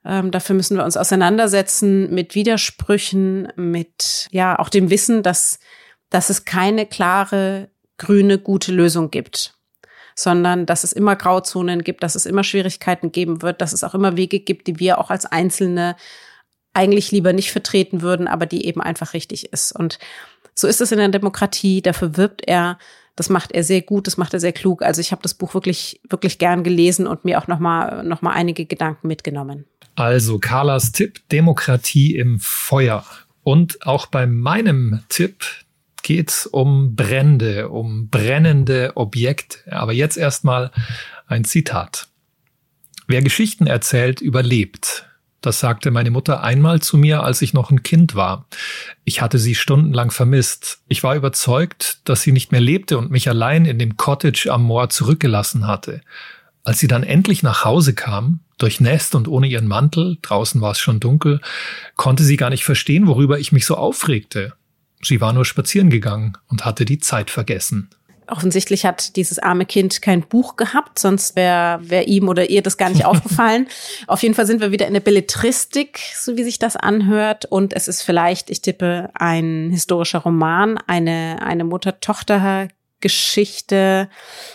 Ähm, 0.06 0.32
dafür 0.32 0.56
müssen 0.56 0.78
wir 0.78 0.86
uns 0.86 0.96
auseinandersetzen 0.96 2.14
mit 2.14 2.36
Widersprüchen, 2.36 3.52
mit, 3.58 4.28
ja, 4.32 4.58
auch 4.58 4.70
dem 4.70 4.90
Wissen, 4.90 5.24
dass, 5.24 5.60
dass 6.10 6.30
es 6.30 6.46
keine 6.46 6.86
klare, 6.86 7.70
grüne, 7.98 8.38
gute 8.38 8.72
Lösung 8.72 9.12
gibt 9.12 9.56
sondern 10.18 10.66
dass 10.66 10.86
es 10.86 10.94
immer 10.94 11.18
Grauzonen 11.18 11.84
gibt, 11.84 12.02
dass 12.02 12.16
es 12.16 12.26
immer 12.26 12.46
Schwierigkeiten 12.46 13.12
geben 13.12 13.42
wird, 13.42 13.62
dass 13.62 13.74
es 13.74 13.84
auch 13.84 13.94
immer 13.94 14.16
Wege 14.16 14.40
gibt, 14.40 14.68
die 14.68 14.80
wir 14.80 14.98
auch 14.98 15.10
als 15.10 15.26
Einzelne 15.26 15.98
eigentlich 16.75 17.12
lieber 17.12 17.34
nicht 17.34 17.51
vertreten 17.51 18.01
würden, 18.01 18.27
aber 18.27 18.46
die 18.46 18.65
eben 18.65 18.82
einfach 18.82 19.13
richtig 19.13 19.51
ist. 19.51 19.72
Und 19.72 20.00
so 20.53 20.67
ist 20.67 20.82
es 20.82 20.91
in 20.91 20.98
der 20.98 21.10
Demokratie. 21.10 21.82
Dafür 21.82 22.17
wirbt 22.17 22.48
er. 22.48 22.77
Das 23.15 23.29
macht 23.29 23.53
er 23.53 23.63
sehr 23.63 23.82
gut, 23.82 24.08
das 24.08 24.17
macht 24.17 24.34
er 24.34 24.41
sehr 24.41 24.51
klug. 24.51 24.82
Also 24.82 25.00
ich 25.00 25.12
habe 25.12 25.22
das 25.22 25.34
Buch 25.34 25.53
wirklich, 25.53 26.01
wirklich 26.10 26.38
gern 26.38 26.63
gelesen 26.63 27.08
und 27.08 27.24
mir 27.24 27.39
auch 27.39 27.48
nochmal 27.48 28.03
noch 28.03 28.22
mal 28.22 28.32
einige 28.32 28.65
Gedanken 28.65 29.08
mitgenommen. 29.08 29.65
Also 29.96 30.39
Carlas 30.39 30.91
Tipp, 30.91 31.22
Demokratie 31.32 32.15
im 32.15 32.39
Feuer. 32.39 33.05
Und 33.44 33.86
auch 33.86 34.08
bei 34.08 34.27
meinem 34.27 35.03
Tipp 35.08 35.46
geht 36.03 36.29
es 36.29 36.46
um 36.46 36.96
Brände, 36.96 37.70
um 37.70 38.10
brennende 38.10 38.91
Objekte. 38.96 39.60
Aber 39.72 39.94
jetzt 39.94 40.17
erstmal 40.17 40.72
ein 41.27 41.46
Zitat. 41.46 42.10
Wer 43.08 43.22
Geschichten 43.22 43.67
erzählt, 43.67 44.20
überlebt. 44.20 45.08
Das 45.46 45.60
sagte 45.60 45.92
meine 45.92 46.10
Mutter 46.10 46.42
einmal 46.42 46.82
zu 46.82 46.98
mir, 46.98 47.22
als 47.22 47.44
ich 47.44 47.54
noch 47.54 47.70
ein 47.70 47.84
Kind 47.84 48.16
war. 48.16 48.48
Ich 49.04 49.22
hatte 49.22 49.38
sie 49.38 49.54
stundenlang 49.54 50.10
vermisst. 50.10 50.80
Ich 50.88 51.04
war 51.04 51.16
überzeugt, 51.16 52.00
dass 52.06 52.24
sie 52.24 52.32
nicht 52.32 52.52
mehr 52.52 52.62
lebte 52.62 52.98
und 52.98 53.12
mich 53.12 53.30
allein 53.30 53.66
in 53.66 53.78
dem 53.78 53.96
Cottage 53.96 54.52
am 54.52 54.64
Moor 54.64 54.90
zurückgelassen 54.90 55.68
hatte. 55.68 56.02
Als 56.64 56.80
sie 56.80 56.88
dann 56.88 57.04
endlich 57.04 57.44
nach 57.44 57.64
Hause 57.64 57.94
kam, 57.94 58.40
durchnässt 58.58 59.14
und 59.14 59.28
ohne 59.28 59.46
ihren 59.46 59.68
Mantel, 59.68 60.18
draußen 60.24 60.62
war 60.62 60.72
es 60.72 60.80
schon 60.80 61.00
dunkel, 61.00 61.42
konnte 61.96 62.24
sie 62.24 62.38
gar 62.38 62.50
nicht 62.50 62.66
verstehen, 62.66 63.06
worüber 63.06 63.38
ich 63.38 63.52
mich 63.52 63.68
so 63.68 63.75
aufregte. 63.75 64.54
Sie 65.04 65.22
war 65.22 65.32
nur 65.32 65.46
spazieren 65.46 65.92
gegangen 65.92 66.40
und 66.48 66.66
hatte 66.66 66.86
die 66.86 66.98
Zeit 66.98 67.30
vergessen. 67.30 67.92
Offensichtlich 68.27 68.86
hat 68.86 69.15
dieses 69.15 69.39
arme 69.39 69.65
Kind 69.65 70.01
kein 70.01 70.22
Buch 70.22 70.55
gehabt, 70.55 71.00
sonst 71.00 71.36
wäre 71.36 71.79
wär 71.82 72.08
ihm 72.08 72.27
oder 72.29 72.50
ihr 72.50 72.62
das 72.62 72.77
gar 72.77 72.89
nicht 72.89 73.05
aufgefallen. 73.05 73.67
Auf 74.08 74.24
jeden 74.24 74.36
Fall 74.36 74.46
sind 74.46 74.62
wir 74.62 74.72
wieder 74.72 74.88
in 74.88 74.94
der 74.94 75.01
Belletristik, 75.01 76.00
so 76.15 76.38
wie 76.38 76.44
sich 76.44 76.60
das 76.60 76.75
anhört. 76.75 77.46
Und 77.46 77.74
es 77.74 77.88
ist 77.88 78.01
vielleicht, 78.01 78.50
ich 78.50 78.62
tippe, 78.62 79.10
ein 79.13 79.70
historischer 79.72 80.20
Roman, 80.20 80.77
eine, 80.88 81.41
eine 81.41 81.63
Mutter-Tochter- 81.63 82.67
Geschichte, 83.01 84.10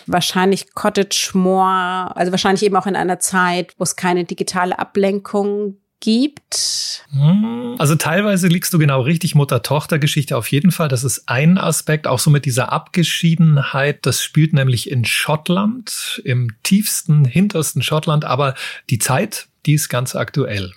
wahrscheinlich 0.06 0.74
Cottage 0.74 1.32
Moor, 1.34 2.10
also 2.16 2.32
wahrscheinlich 2.32 2.64
eben 2.64 2.74
auch 2.74 2.86
in 2.86 2.96
einer 2.96 3.20
Zeit, 3.20 3.74
wo 3.78 3.84
es 3.84 3.94
keine 3.94 4.24
digitale 4.24 4.76
Ablenkung 4.76 5.76
gibt? 6.00 7.04
Hm, 7.12 7.76
also 7.78 7.95
teilweise 7.95 8.49
liegst 8.49 8.73
du 8.73 8.78
genau 8.78 9.02
richtig, 9.02 9.35
Mutter-Tochter-Geschichte 9.35 10.37
auf 10.37 10.50
jeden 10.50 10.73
Fall. 10.73 10.88
Das 10.88 11.04
ist 11.04 11.28
ein 11.28 11.59
Aspekt, 11.59 12.07
auch 12.07 12.19
so 12.19 12.30
mit 12.30 12.45
dieser 12.45 12.73
Abgeschiedenheit. 12.73 14.04
Das 14.07 14.23
spielt 14.23 14.52
nämlich 14.52 14.90
in 14.90 15.04
Schottland, 15.04 16.21
im 16.25 16.52
tiefsten, 16.62 17.25
hintersten 17.25 17.83
Schottland, 17.83 18.25
aber 18.25 18.54
die 18.88 18.99
Zeit, 18.99 19.49
die 19.66 19.75
ist 19.75 19.88
ganz 19.88 20.16
aktuell. 20.16 20.73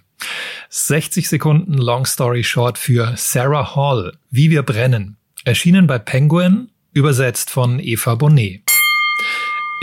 60 0.69 1.27
Sekunden 1.27 1.73
Long 1.73 2.05
Story 2.05 2.43
Short 2.43 2.77
für 2.77 3.13
Sarah 3.17 3.75
Hall, 3.75 4.13
Wie 4.29 4.49
wir 4.49 4.63
brennen. 4.63 5.17
Erschienen 5.45 5.87
bei 5.87 5.99
Penguin, 5.99 6.69
übersetzt 6.93 7.49
von 7.49 7.79
Eva 7.79 8.15
Bonnet. 8.15 8.62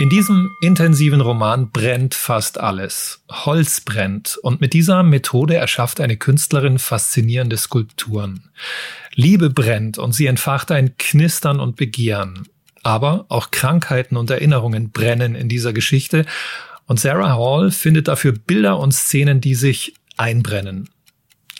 In 0.01 0.09
diesem 0.09 0.49
intensiven 0.61 1.21
Roman 1.21 1.69
brennt 1.69 2.15
fast 2.15 2.59
alles. 2.59 3.23
Holz 3.29 3.81
brennt 3.81 4.35
und 4.41 4.59
mit 4.59 4.73
dieser 4.73 5.03
Methode 5.03 5.53
erschafft 5.53 6.01
eine 6.01 6.17
Künstlerin 6.17 6.79
faszinierende 6.79 7.55
Skulpturen. 7.55 8.49
Liebe 9.13 9.51
brennt 9.51 9.99
und 9.99 10.13
sie 10.13 10.25
entfacht 10.25 10.71
ein 10.71 10.97
Knistern 10.97 11.59
und 11.59 11.75
Begehren. 11.75 12.47
Aber 12.81 13.25
auch 13.29 13.51
Krankheiten 13.51 14.17
und 14.17 14.31
Erinnerungen 14.31 14.89
brennen 14.89 15.35
in 15.35 15.49
dieser 15.49 15.71
Geschichte 15.71 16.25
und 16.87 16.99
Sarah 16.99 17.37
Hall 17.37 17.69
findet 17.69 18.07
dafür 18.07 18.31
Bilder 18.31 18.79
und 18.79 18.93
Szenen, 18.93 19.39
die 19.39 19.53
sich 19.53 19.93
einbrennen. 20.17 20.89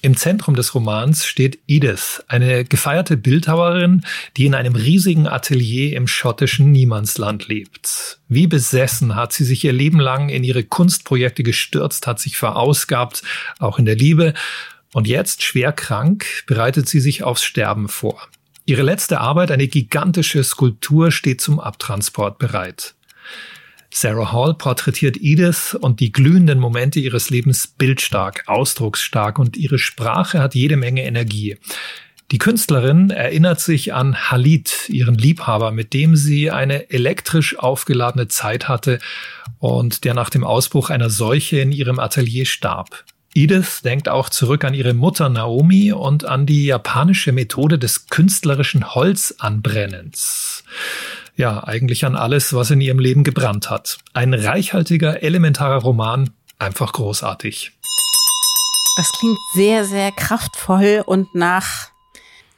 Im 0.04 0.18
Zentrum 0.18 0.56
des 0.56 0.74
Romans 0.74 1.28
steht 1.28 1.60
Edith, 1.68 2.24
eine 2.28 2.66
gefeierte 2.66 3.18
Bildhauerin, 3.18 4.04
die 4.36 4.48
in 4.48 4.56
einem 4.56 4.74
riesigen 4.74 5.28
Atelier 5.28 5.96
im 5.96 6.08
schottischen 6.08 6.72
Niemandsland 6.72 7.48
lebt. 7.48 8.20
Wie 8.28 8.48
besessen 8.48 9.16
hat 9.16 9.32
sie 9.32 9.44
sich 9.44 9.64
ihr 9.64 9.74
Leben 9.74 10.00
lang 10.00 10.30
in 10.30 10.44
ihre 10.44 10.64
Kunstprojekte 10.64 11.44
gestürzt, 11.44 12.08
hat 12.08 12.20
sich 12.20 12.36
verausgabt, 12.36 13.22
auch 13.60 13.78
in 13.78 13.86
der 13.86 13.96
Liebe. 13.96 14.34
Und 14.92 15.08
jetzt, 15.08 15.44
schwer 15.44 15.72
krank, 15.72 16.26
bereitet 16.48 16.90
sie 16.90 17.00
sich 17.00 17.22
aufs 17.22 17.44
Sterben 17.44 17.88
vor. 17.88 18.28
Ihre 18.66 18.82
letzte 18.82 19.22
Arbeit, 19.22 19.52
eine 19.52 19.68
gigantische 19.68 20.44
Skulptur, 20.44 21.12
steht 21.12 21.42
zum 21.42 21.60
Abtransport 21.60 22.40
bereit. 22.40 22.96
Sarah 23.94 24.32
Hall 24.32 24.54
porträtiert 24.54 25.18
Edith 25.20 25.78
und 25.80 26.00
die 26.00 26.12
glühenden 26.12 26.60
Momente 26.60 27.00
ihres 27.00 27.30
Lebens 27.30 27.68
bildstark, 27.68 28.44
ausdrucksstark 28.48 29.38
und 29.38 29.58
ihre 29.58 29.78
Sprache 29.78 30.40
hat 30.40 30.56
jede 30.56 30.78
Menge 30.78 31.04
Energie. 31.04 31.58
Die 32.32 32.38
Künstlerin 32.38 33.10
erinnert 33.10 33.60
sich 33.60 33.94
an 33.94 34.32
Halid, 34.32 34.88
ihren 34.88 35.16
Liebhaber, 35.16 35.72
mit 35.72 35.94
dem 35.94 36.16
sie 36.16 36.50
eine 36.50 36.90
elektrisch 36.90 37.60
aufgeladene 37.60 38.30
Zeit 38.30 38.70
hatte 38.70 39.00
und 39.60 40.06
der 40.06 40.14
nach 40.14 40.30
dem 40.30 40.46
Ausbruch 40.46 40.90
einer 40.90 41.10
Seuche 41.10 41.60
in 41.60 41.74
ihrem 41.74 42.00
Atelier 42.00 42.46
starb. 42.46 43.04
Edith 43.34 43.82
denkt 43.84 44.08
auch 44.08 44.30
zurück 44.30 44.64
an 44.64 44.74
ihre 44.74 44.94
Mutter 44.94 45.28
Naomi 45.28 45.92
und 45.92 46.24
an 46.24 46.46
die 46.46 46.66
japanische 46.66 47.34
Methode 47.34 47.78
des 47.78 48.08
künstlerischen 48.08 48.96
Holzanbrennens 48.96 50.64
ja, 51.36 51.64
eigentlich 51.64 52.06
an 52.06 52.16
alles, 52.16 52.54
was 52.54 52.72
in 52.72 52.82
ihrem 52.82 53.00
Leben 53.00 53.24
gebrannt 53.24 53.70
hat. 53.70 53.98
Ein 54.14 54.34
reichhaltiger, 54.34 55.24
elementarer 55.24 55.82
Roman, 55.82 56.32
einfach 56.60 56.94
großartig. 56.94 57.72
Das 58.98 59.12
klingt 59.14 59.40
sehr, 59.56 59.86
sehr 59.86 60.12
kraftvoll 60.12 61.04
und 61.06 61.34
nach 61.34 61.92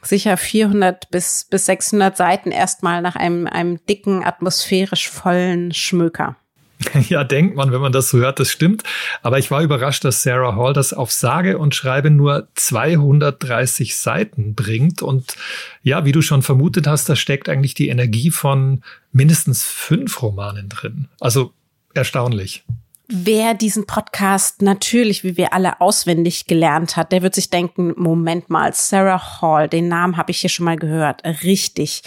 sicher 0.02 0.36
400 0.36 1.10
bis, 1.10 1.46
bis 1.48 1.66
600 1.66 2.16
Seiten 2.16 2.50
erstmal 2.50 3.00
nach 3.00 3.16
einem, 3.16 3.46
einem 3.46 3.84
dicken, 3.86 4.24
atmosphärisch 4.24 5.08
vollen 5.08 5.72
Schmöker. 5.72 6.36
Ja, 7.08 7.24
denkt 7.24 7.56
man, 7.56 7.72
wenn 7.72 7.80
man 7.80 7.92
das 7.92 8.08
so 8.08 8.18
hört, 8.18 8.40
das 8.40 8.50
stimmt. 8.50 8.82
Aber 9.22 9.38
ich 9.38 9.50
war 9.50 9.62
überrascht, 9.62 10.04
dass 10.04 10.22
Sarah 10.22 10.56
Hall 10.56 10.72
das 10.72 10.92
auf 10.92 11.12
sage 11.12 11.58
und 11.58 11.74
schreibe 11.74 12.10
nur 12.10 12.48
230 12.54 13.96
Seiten 13.96 14.54
bringt. 14.54 15.02
Und 15.02 15.36
ja, 15.82 16.04
wie 16.04 16.12
du 16.12 16.22
schon 16.22 16.42
vermutet 16.42 16.86
hast, 16.86 17.08
da 17.08 17.16
steckt 17.16 17.48
eigentlich 17.48 17.74
die 17.74 17.88
Energie 17.88 18.30
von 18.30 18.82
mindestens 19.12 19.64
fünf 19.64 20.22
Romanen 20.22 20.68
drin. 20.68 21.08
Also 21.20 21.52
erstaunlich. 21.94 22.64
Wer 23.06 23.52
diesen 23.52 23.86
Podcast 23.86 24.62
natürlich, 24.62 25.24
wie 25.24 25.36
wir 25.36 25.52
alle 25.52 25.80
auswendig 25.82 26.46
gelernt 26.46 26.96
hat, 26.96 27.12
der 27.12 27.22
wird 27.22 27.34
sich 27.34 27.50
denken, 27.50 27.92
Moment 27.96 28.48
mal, 28.48 28.72
Sarah 28.72 29.42
Hall, 29.42 29.68
den 29.68 29.88
Namen 29.88 30.16
habe 30.16 30.30
ich 30.30 30.40
hier 30.40 30.48
schon 30.48 30.64
mal 30.64 30.76
gehört. 30.76 31.22
Richtig 31.42 32.02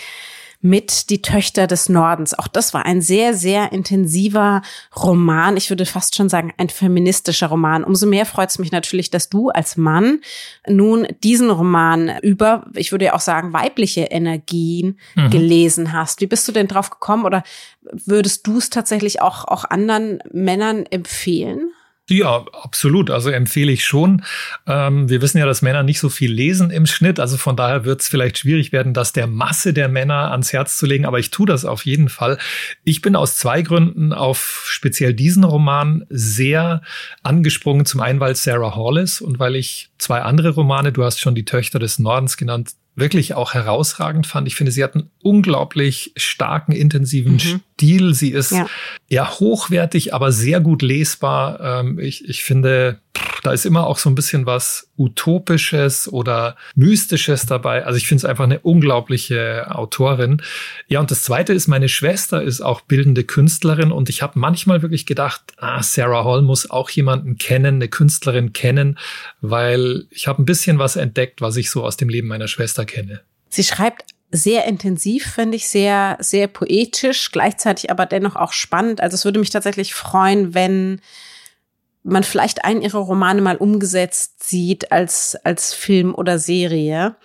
mit 0.61 1.09
Die 1.09 1.21
Töchter 1.21 1.67
des 1.67 1.87
Nordens. 1.87 2.33
Auch 2.33 2.47
das 2.47 2.73
war 2.73 2.85
ein 2.85 3.01
sehr, 3.01 3.33
sehr 3.33 3.71
intensiver 3.71 4.61
Roman. 4.95 5.55
Ich 5.55 5.69
würde 5.69 5.85
fast 5.85 6.15
schon 6.15 6.29
sagen, 6.29 6.53
ein 6.57 6.69
feministischer 6.69 7.47
Roman. 7.47 7.83
Umso 7.83 8.07
mehr 8.07 8.25
freut 8.25 8.49
es 8.49 8.59
mich 8.59 8.71
natürlich, 8.71 9.11
dass 9.11 9.29
du 9.29 9.49
als 9.49 9.77
Mann 9.77 10.21
nun 10.67 11.07
diesen 11.23 11.49
Roman 11.49 12.17
über, 12.21 12.65
ich 12.73 12.91
würde 12.91 13.05
ja 13.05 13.13
auch 13.13 13.19
sagen, 13.19 13.53
weibliche 13.53 14.05
Energien 14.05 14.99
mhm. 15.15 15.29
gelesen 15.29 15.93
hast. 15.93 16.21
Wie 16.21 16.27
bist 16.27 16.47
du 16.47 16.51
denn 16.51 16.67
drauf 16.67 16.89
gekommen 16.89 17.25
oder 17.25 17.43
würdest 17.91 18.47
du 18.47 18.57
es 18.57 18.69
tatsächlich 18.69 19.21
auch, 19.21 19.45
auch 19.45 19.63
anderen 19.63 20.19
Männern 20.31 20.85
empfehlen? 20.87 21.71
Ja, 22.09 22.45
absolut. 22.63 23.11
Also 23.11 23.29
empfehle 23.29 23.71
ich 23.71 23.83
schon. 23.83 24.23
Ähm, 24.65 25.09
wir 25.09 25.21
wissen 25.21 25.39
ja, 25.39 25.45
dass 25.45 25.61
Männer 25.61 25.83
nicht 25.83 25.99
so 25.99 26.07
viel 26.07 26.31
lesen 26.31 26.69
im 26.69 26.85
Schnitt. 26.85 27.19
Also 27.19 27.35
von 27.35 27.57
daher 27.57 27.83
wird 27.83 27.99
es 27.99 28.07
vielleicht 28.07 28.37
schwierig 28.37 28.71
werden, 28.71 28.93
das 28.93 29.11
der 29.11 29.27
Masse 29.27 29.73
der 29.73 29.89
Männer 29.89 30.31
ans 30.31 30.53
Herz 30.53 30.77
zu 30.77 30.85
legen. 30.85 31.05
Aber 31.05 31.19
ich 31.19 31.31
tue 31.31 31.45
das 31.45 31.65
auf 31.65 31.85
jeden 31.85 32.07
Fall. 32.07 32.37
Ich 32.85 33.01
bin 33.01 33.17
aus 33.17 33.35
zwei 33.35 33.61
Gründen 33.61 34.13
auf 34.13 34.63
speziell 34.67 35.13
diesen 35.13 35.43
Roman 35.43 36.05
sehr 36.09 36.81
angesprungen. 37.23 37.85
Zum 37.85 37.99
einen, 37.99 38.21
weil 38.21 38.35
Sarah 38.35 38.75
Hall 38.75 38.97
ist 38.97 39.19
und 39.19 39.37
weil 39.39 39.57
ich 39.57 39.89
zwei 39.97 40.21
andere 40.21 40.51
Romane, 40.51 40.93
du 40.93 41.03
hast 41.03 41.19
schon 41.19 41.35
die 41.35 41.45
Töchter 41.45 41.77
des 41.77 41.99
Nordens 41.99 42.37
genannt, 42.37 42.71
wirklich 42.97 43.35
auch 43.35 43.53
herausragend 43.53 44.25
fand. 44.25 44.47
Ich 44.47 44.55
finde, 44.55 44.71
sie 44.71 44.83
hat 44.83 44.95
einen 44.95 45.11
unglaublich 45.21 46.11
starken, 46.17 46.71
intensiven 46.71 47.33
mhm. 47.33 47.61
Stil. 47.75 48.13
Sie 48.15 48.31
ist 48.31 48.51
ja. 48.51 48.67
ja 49.07 49.39
hochwertig, 49.39 50.13
aber 50.13 50.31
sehr 50.31 50.59
gut 50.59 50.81
lesbar. 50.81 51.59
Ähm, 51.61 51.99
ich, 51.99 52.27
ich 52.27 52.43
finde, 52.43 52.99
da 53.47 53.53
ist 53.53 53.65
immer 53.65 53.87
auch 53.87 53.97
so 53.97 54.09
ein 54.09 54.15
bisschen 54.15 54.45
was 54.45 54.89
Utopisches 54.97 56.11
oder 56.11 56.57
Mystisches 56.75 57.45
dabei. 57.45 57.85
Also 57.85 57.95
ich 57.95 58.05
finde 58.05 58.19
es 58.19 58.25
einfach 58.25 58.43
eine 58.43 58.59
unglaubliche 58.59 59.73
Autorin. 59.73 60.41
Ja, 60.89 60.99
und 60.99 61.11
das 61.11 61.23
Zweite 61.23 61.53
ist, 61.53 61.69
meine 61.69 61.87
Schwester 61.87 62.43
ist 62.43 62.59
auch 62.59 62.81
bildende 62.81 63.23
Künstlerin 63.23 63.93
und 63.93 64.09
ich 64.09 64.21
habe 64.21 64.37
manchmal 64.37 64.81
wirklich 64.81 65.05
gedacht, 65.05 65.53
ah, 65.59 65.81
Sarah 65.81 66.25
Hall 66.25 66.41
muss 66.41 66.69
auch 66.69 66.89
jemanden 66.89 67.37
kennen, 67.37 67.75
eine 67.75 67.87
Künstlerin 67.87 68.51
kennen, 68.51 68.99
weil 69.39 70.07
ich 70.09 70.27
habe 70.27 70.41
ein 70.41 70.45
bisschen 70.45 70.77
was 70.77 70.97
entdeckt, 70.97 71.39
was 71.39 71.55
ich 71.55 71.69
so 71.69 71.85
aus 71.85 71.95
dem 71.95 72.09
Leben 72.09 72.27
meiner 72.27 72.49
Schwester 72.49 72.83
kenne. 72.83 73.21
Sie 73.47 73.63
schreibt 73.63 74.11
sehr 74.29 74.65
intensiv, 74.65 75.25
finde 75.25 75.55
ich, 75.55 75.69
sehr, 75.69 76.17
sehr 76.19 76.47
poetisch, 76.47 77.31
gleichzeitig 77.31 77.89
aber 77.91 78.05
dennoch 78.05 78.35
auch 78.35 78.51
spannend. 78.51 78.99
Also 78.99 79.15
es 79.15 79.23
würde 79.23 79.39
mich 79.39 79.51
tatsächlich 79.51 79.93
freuen, 79.93 80.53
wenn 80.53 80.99
man 82.07 82.23
vielleicht 82.23 82.65
einen 82.65 82.81
ihrer 82.81 82.99
Romane 82.99 83.41
mal 83.41 83.57
umgesetzt 83.57 84.43
sieht 84.43 84.91
als, 84.91 85.37
als 85.43 85.73
Film 85.73 86.15
oder 86.15 86.39
Serie. 86.39 87.15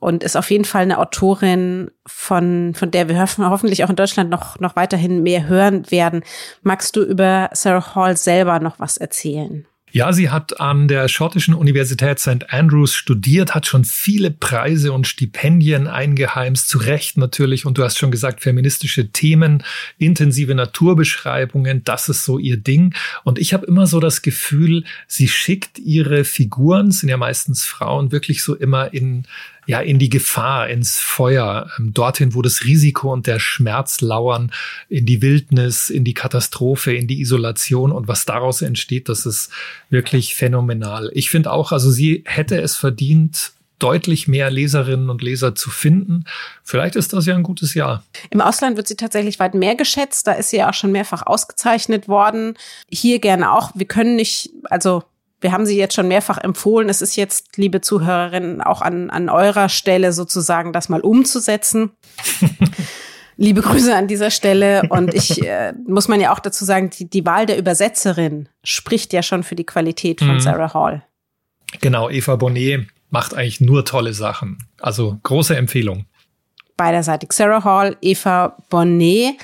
Und 0.00 0.24
ist 0.24 0.36
auf 0.36 0.50
jeden 0.50 0.64
Fall 0.64 0.82
eine 0.82 0.98
Autorin, 0.98 1.92
von, 2.06 2.74
von 2.74 2.90
der 2.90 3.08
wir 3.08 3.20
hoffentlich 3.20 3.84
auch 3.84 3.90
in 3.90 3.94
Deutschland 3.94 4.30
noch, 4.30 4.58
noch 4.58 4.74
weiterhin 4.74 5.22
mehr 5.22 5.46
hören 5.46 5.88
werden. 5.92 6.24
Magst 6.62 6.96
du 6.96 7.04
über 7.04 7.50
Sarah 7.52 7.94
Hall 7.94 8.16
selber 8.16 8.58
noch 8.58 8.80
was 8.80 8.96
erzählen? 8.96 9.64
Ja, 9.94 10.14
sie 10.14 10.30
hat 10.30 10.58
an 10.58 10.88
der 10.88 11.06
schottischen 11.08 11.52
Universität 11.52 12.18
St. 12.18 12.50
Andrews 12.50 12.94
studiert, 12.94 13.54
hat 13.54 13.66
schon 13.66 13.84
viele 13.84 14.30
Preise 14.30 14.90
und 14.90 15.06
Stipendien 15.06 15.86
eingeheimst, 15.86 16.66
zu 16.70 16.78
Recht 16.78 17.18
natürlich. 17.18 17.66
Und 17.66 17.76
du 17.76 17.84
hast 17.84 17.98
schon 17.98 18.10
gesagt, 18.10 18.40
feministische 18.40 19.08
Themen, 19.08 19.62
intensive 19.98 20.54
Naturbeschreibungen, 20.54 21.84
das 21.84 22.08
ist 22.08 22.24
so 22.24 22.38
ihr 22.38 22.56
Ding. 22.56 22.94
Und 23.22 23.38
ich 23.38 23.52
habe 23.52 23.66
immer 23.66 23.86
so 23.86 24.00
das 24.00 24.22
Gefühl, 24.22 24.84
sie 25.08 25.28
schickt 25.28 25.78
ihre 25.78 26.24
Figuren, 26.24 26.90
sind 26.90 27.10
ja 27.10 27.18
meistens 27.18 27.66
Frauen, 27.66 28.12
wirklich 28.12 28.42
so 28.42 28.54
immer 28.54 28.94
in 28.94 29.24
ja 29.66 29.80
in 29.80 29.98
die 29.98 30.08
Gefahr, 30.08 30.68
ins 30.68 30.98
Feuer, 30.98 31.70
ähm, 31.78 31.94
dorthin, 31.94 32.34
wo 32.34 32.42
das 32.42 32.64
Risiko 32.64 33.12
und 33.12 33.26
der 33.26 33.38
Schmerz 33.38 34.00
lauern, 34.00 34.52
in 34.88 35.06
die 35.06 35.22
Wildnis, 35.22 35.90
in 35.90 36.04
die 36.04 36.14
Katastrophe, 36.14 36.94
in 36.94 37.06
die 37.06 37.20
Isolation 37.20 37.92
und 37.92 38.08
was 38.08 38.24
daraus 38.24 38.62
entsteht, 38.62 39.08
das 39.08 39.26
ist 39.26 39.50
wirklich 39.90 40.34
phänomenal. 40.34 41.10
Ich 41.14 41.30
finde 41.30 41.52
auch, 41.52 41.72
also 41.72 41.90
sie 41.90 42.22
hätte 42.26 42.60
es 42.60 42.76
verdient, 42.76 43.52
deutlich 43.82 44.28
mehr 44.28 44.50
Leserinnen 44.50 45.10
und 45.10 45.22
Leser 45.22 45.56
zu 45.56 45.68
finden. 45.68 46.24
Vielleicht 46.62 46.94
ist 46.94 47.12
das 47.12 47.26
ja 47.26 47.34
ein 47.34 47.42
gutes 47.42 47.74
Jahr. 47.74 48.04
Im 48.30 48.40
Ausland 48.40 48.76
wird 48.76 48.86
sie 48.86 48.94
tatsächlich 48.94 49.40
weit 49.40 49.54
mehr 49.54 49.74
geschätzt. 49.74 50.26
Da 50.28 50.32
ist 50.32 50.50
sie 50.50 50.58
ja 50.58 50.70
auch 50.70 50.74
schon 50.74 50.92
mehrfach 50.92 51.26
ausgezeichnet 51.26 52.06
worden. 52.06 52.54
Hier 52.88 53.18
gerne 53.18 53.52
auch. 53.52 53.72
Wir 53.74 53.86
können 53.86 54.14
nicht, 54.14 54.50
also 54.70 55.02
wir 55.42 55.52
haben 55.52 55.66
sie 55.66 55.76
jetzt 55.76 55.94
schon 55.94 56.08
mehrfach 56.08 56.38
empfohlen. 56.38 56.88
Es 56.88 57.02
ist 57.02 57.16
jetzt, 57.16 57.56
liebe 57.56 57.80
Zuhörerinnen, 57.80 58.60
auch 58.60 58.80
an, 58.80 59.10
an 59.10 59.28
eurer 59.28 59.68
Stelle 59.68 60.12
sozusagen 60.12 60.72
das 60.72 60.88
mal 60.88 61.00
umzusetzen. 61.00 61.90
Liebe 63.36 63.62
Grüße 63.62 63.94
an 63.96 64.08
dieser 64.08 64.30
Stelle. 64.30 64.82
Und 64.88 65.14
ich 65.14 65.42
äh, 65.42 65.72
muss 65.86 66.06
man 66.06 66.20
ja 66.20 66.32
auch 66.32 66.38
dazu 66.38 66.64
sagen, 66.64 66.90
die, 66.90 67.08
die 67.08 67.24
Wahl 67.24 67.46
der 67.46 67.58
Übersetzerin 67.58 68.48
spricht 68.62 69.12
ja 69.12 69.22
schon 69.22 69.42
für 69.42 69.54
die 69.54 69.64
Qualität 69.64 70.20
von 70.20 70.34
mhm. 70.34 70.40
Sarah 70.40 70.74
Hall. 70.74 71.02
Genau, 71.80 72.10
Eva 72.10 72.36
Bonnet 72.36 72.86
macht 73.10 73.34
eigentlich 73.34 73.60
nur 73.60 73.84
tolle 73.84 74.12
Sachen. 74.12 74.58
Also 74.80 75.18
große 75.22 75.56
Empfehlung. 75.56 76.06
Beiderseitig. 76.76 77.32
Sarah 77.32 77.64
Hall, 77.64 77.96
Eva 78.00 78.56
Bonnet. 78.68 79.36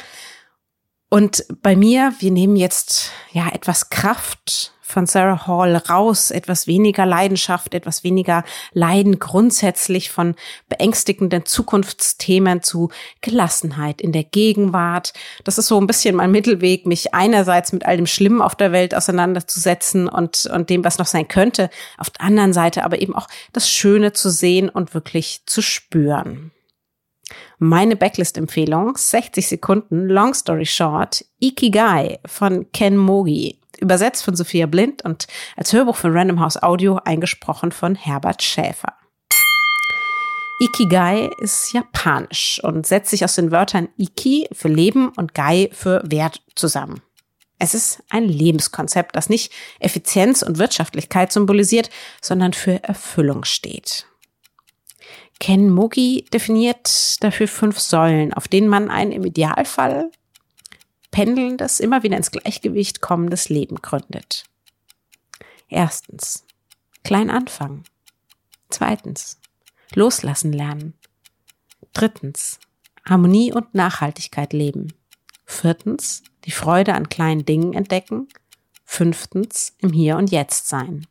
Und 1.08 1.44
bei 1.62 1.74
mir, 1.74 2.12
wir 2.20 2.30
nehmen 2.30 2.56
jetzt 2.56 3.12
ja 3.32 3.48
etwas 3.48 3.88
Kraft 3.88 4.74
von 4.88 5.04
Sarah 5.04 5.46
Hall 5.46 5.76
raus, 5.76 6.30
etwas 6.30 6.66
weniger 6.66 7.04
Leidenschaft, 7.04 7.74
etwas 7.74 8.04
weniger 8.04 8.42
Leiden 8.72 9.18
grundsätzlich 9.18 10.10
von 10.10 10.34
beängstigenden 10.70 11.44
Zukunftsthemen 11.44 12.62
zu 12.62 12.88
Gelassenheit 13.20 14.00
in 14.00 14.12
der 14.12 14.24
Gegenwart. 14.24 15.12
Das 15.44 15.58
ist 15.58 15.66
so 15.66 15.78
ein 15.78 15.86
bisschen 15.86 16.16
mein 16.16 16.30
Mittelweg, 16.30 16.86
mich 16.86 17.12
einerseits 17.12 17.74
mit 17.74 17.84
all 17.84 17.98
dem 17.98 18.06
Schlimmen 18.06 18.40
auf 18.40 18.54
der 18.54 18.72
Welt 18.72 18.94
auseinanderzusetzen 18.94 20.08
und, 20.08 20.46
und 20.46 20.70
dem, 20.70 20.82
was 20.84 20.96
noch 20.96 21.06
sein 21.06 21.28
könnte, 21.28 21.68
auf 21.98 22.08
der 22.08 22.24
anderen 22.24 22.54
Seite 22.54 22.82
aber 22.82 23.02
eben 23.02 23.14
auch 23.14 23.28
das 23.52 23.68
Schöne 23.68 24.14
zu 24.14 24.30
sehen 24.30 24.70
und 24.70 24.94
wirklich 24.94 25.42
zu 25.44 25.60
spüren. 25.60 26.50
Meine 27.58 27.94
Backlist-Empfehlung, 27.94 28.96
60 28.96 29.48
Sekunden, 29.48 30.08
Long 30.08 30.32
Story 30.32 30.64
Short, 30.64 31.26
Ikigai 31.40 32.20
von 32.24 32.72
Ken 32.72 32.96
Mogi 32.96 33.58
übersetzt 33.80 34.24
von 34.24 34.36
Sophia 34.36 34.66
Blind 34.66 35.04
und 35.04 35.26
als 35.56 35.72
Hörbuch 35.72 35.96
von 35.96 36.12
Random 36.12 36.40
House 36.40 36.62
Audio 36.62 37.00
eingesprochen 37.04 37.72
von 37.72 37.94
Herbert 37.94 38.42
Schäfer. 38.42 38.94
Ikigai 40.60 41.30
ist 41.38 41.72
japanisch 41.72 42.60
und 42.64 42.84
setzt 42.86 43.10
sich 43.10 43.24
aus 43.24 43.36
den 43.36 43.52
Wörtern 43.52 43.88
Iki 43.96 44.48
für 44.52 44.68
Leben 44.68 45.10
und 45.10 45.32
Gai 45.34 45.70
für 45.72 46.02
Wert 46.04 46.42
zusammen. 46.56 47.00
Es 47.60 47.74
ist 47.74 48.02
ein 48.10 48.24
Lebenskonzept, 48.24 49.14
das 49.14 49.28
nicht 49.28 49.52
Effizienz 49.80 50.42
und 50.42 50.58
Wirtschaftlichkeit 50.58 51.32
symbolisiert, 51.32 51.90
sondern 52.20 52.52
für 52.52 52.82
Erfüllung 52.82 53.44
steht. 53.44 54.06
Ken 55.40 55.70
Mogi 55.70 56.24
definiert 56.32 57.22
dafür 57.22 57.46
fünf 57.46 57.78
Säulen, 57.78 58.32
auf 58.34 58.48
denen 58.48 58.68
man 58.68 58.90
ein 58.90 59.12
im 59.12 59.24
Idealfall 59.24 60.10
pendelndes, 61.10 61.80
immer 61.80 62.02
wieder 62.02 62.16
ins 62.16 62.30
Gleichgewicht 62.30 63.00
kommendes 63.00 63.48
Leben 63.48 63.76
gründet. 63.76 64.44
Erstens, 65.68 66.44
klein 67.04 67.30
anfangen. 67.30 67.84
Zweitens, 68.70 69.38
loslassen 69.94 70.52
lernen. 70.52 70.94
Drittens, 71.92 72.58
Harmonie 73.04 73.52
und 73.52 73.74
Nachhaltigkeit 73.74 74.52
leben. 74.52 74.92
Viertens, 75.46 76.22
die 76.44 76.50
Freude 76.50 76.94
an 76.94 77.08
kleinen 77.08 77.44
Dingen 77.44 77.72
entdecken. 77.72 78.28
Fünftens, 78.84 79.74
im 79.78 79.92
Hier 79.92 80.16
und 80.16 80.30
Jetzt 80.30 80.68
sein. 80.68 81.06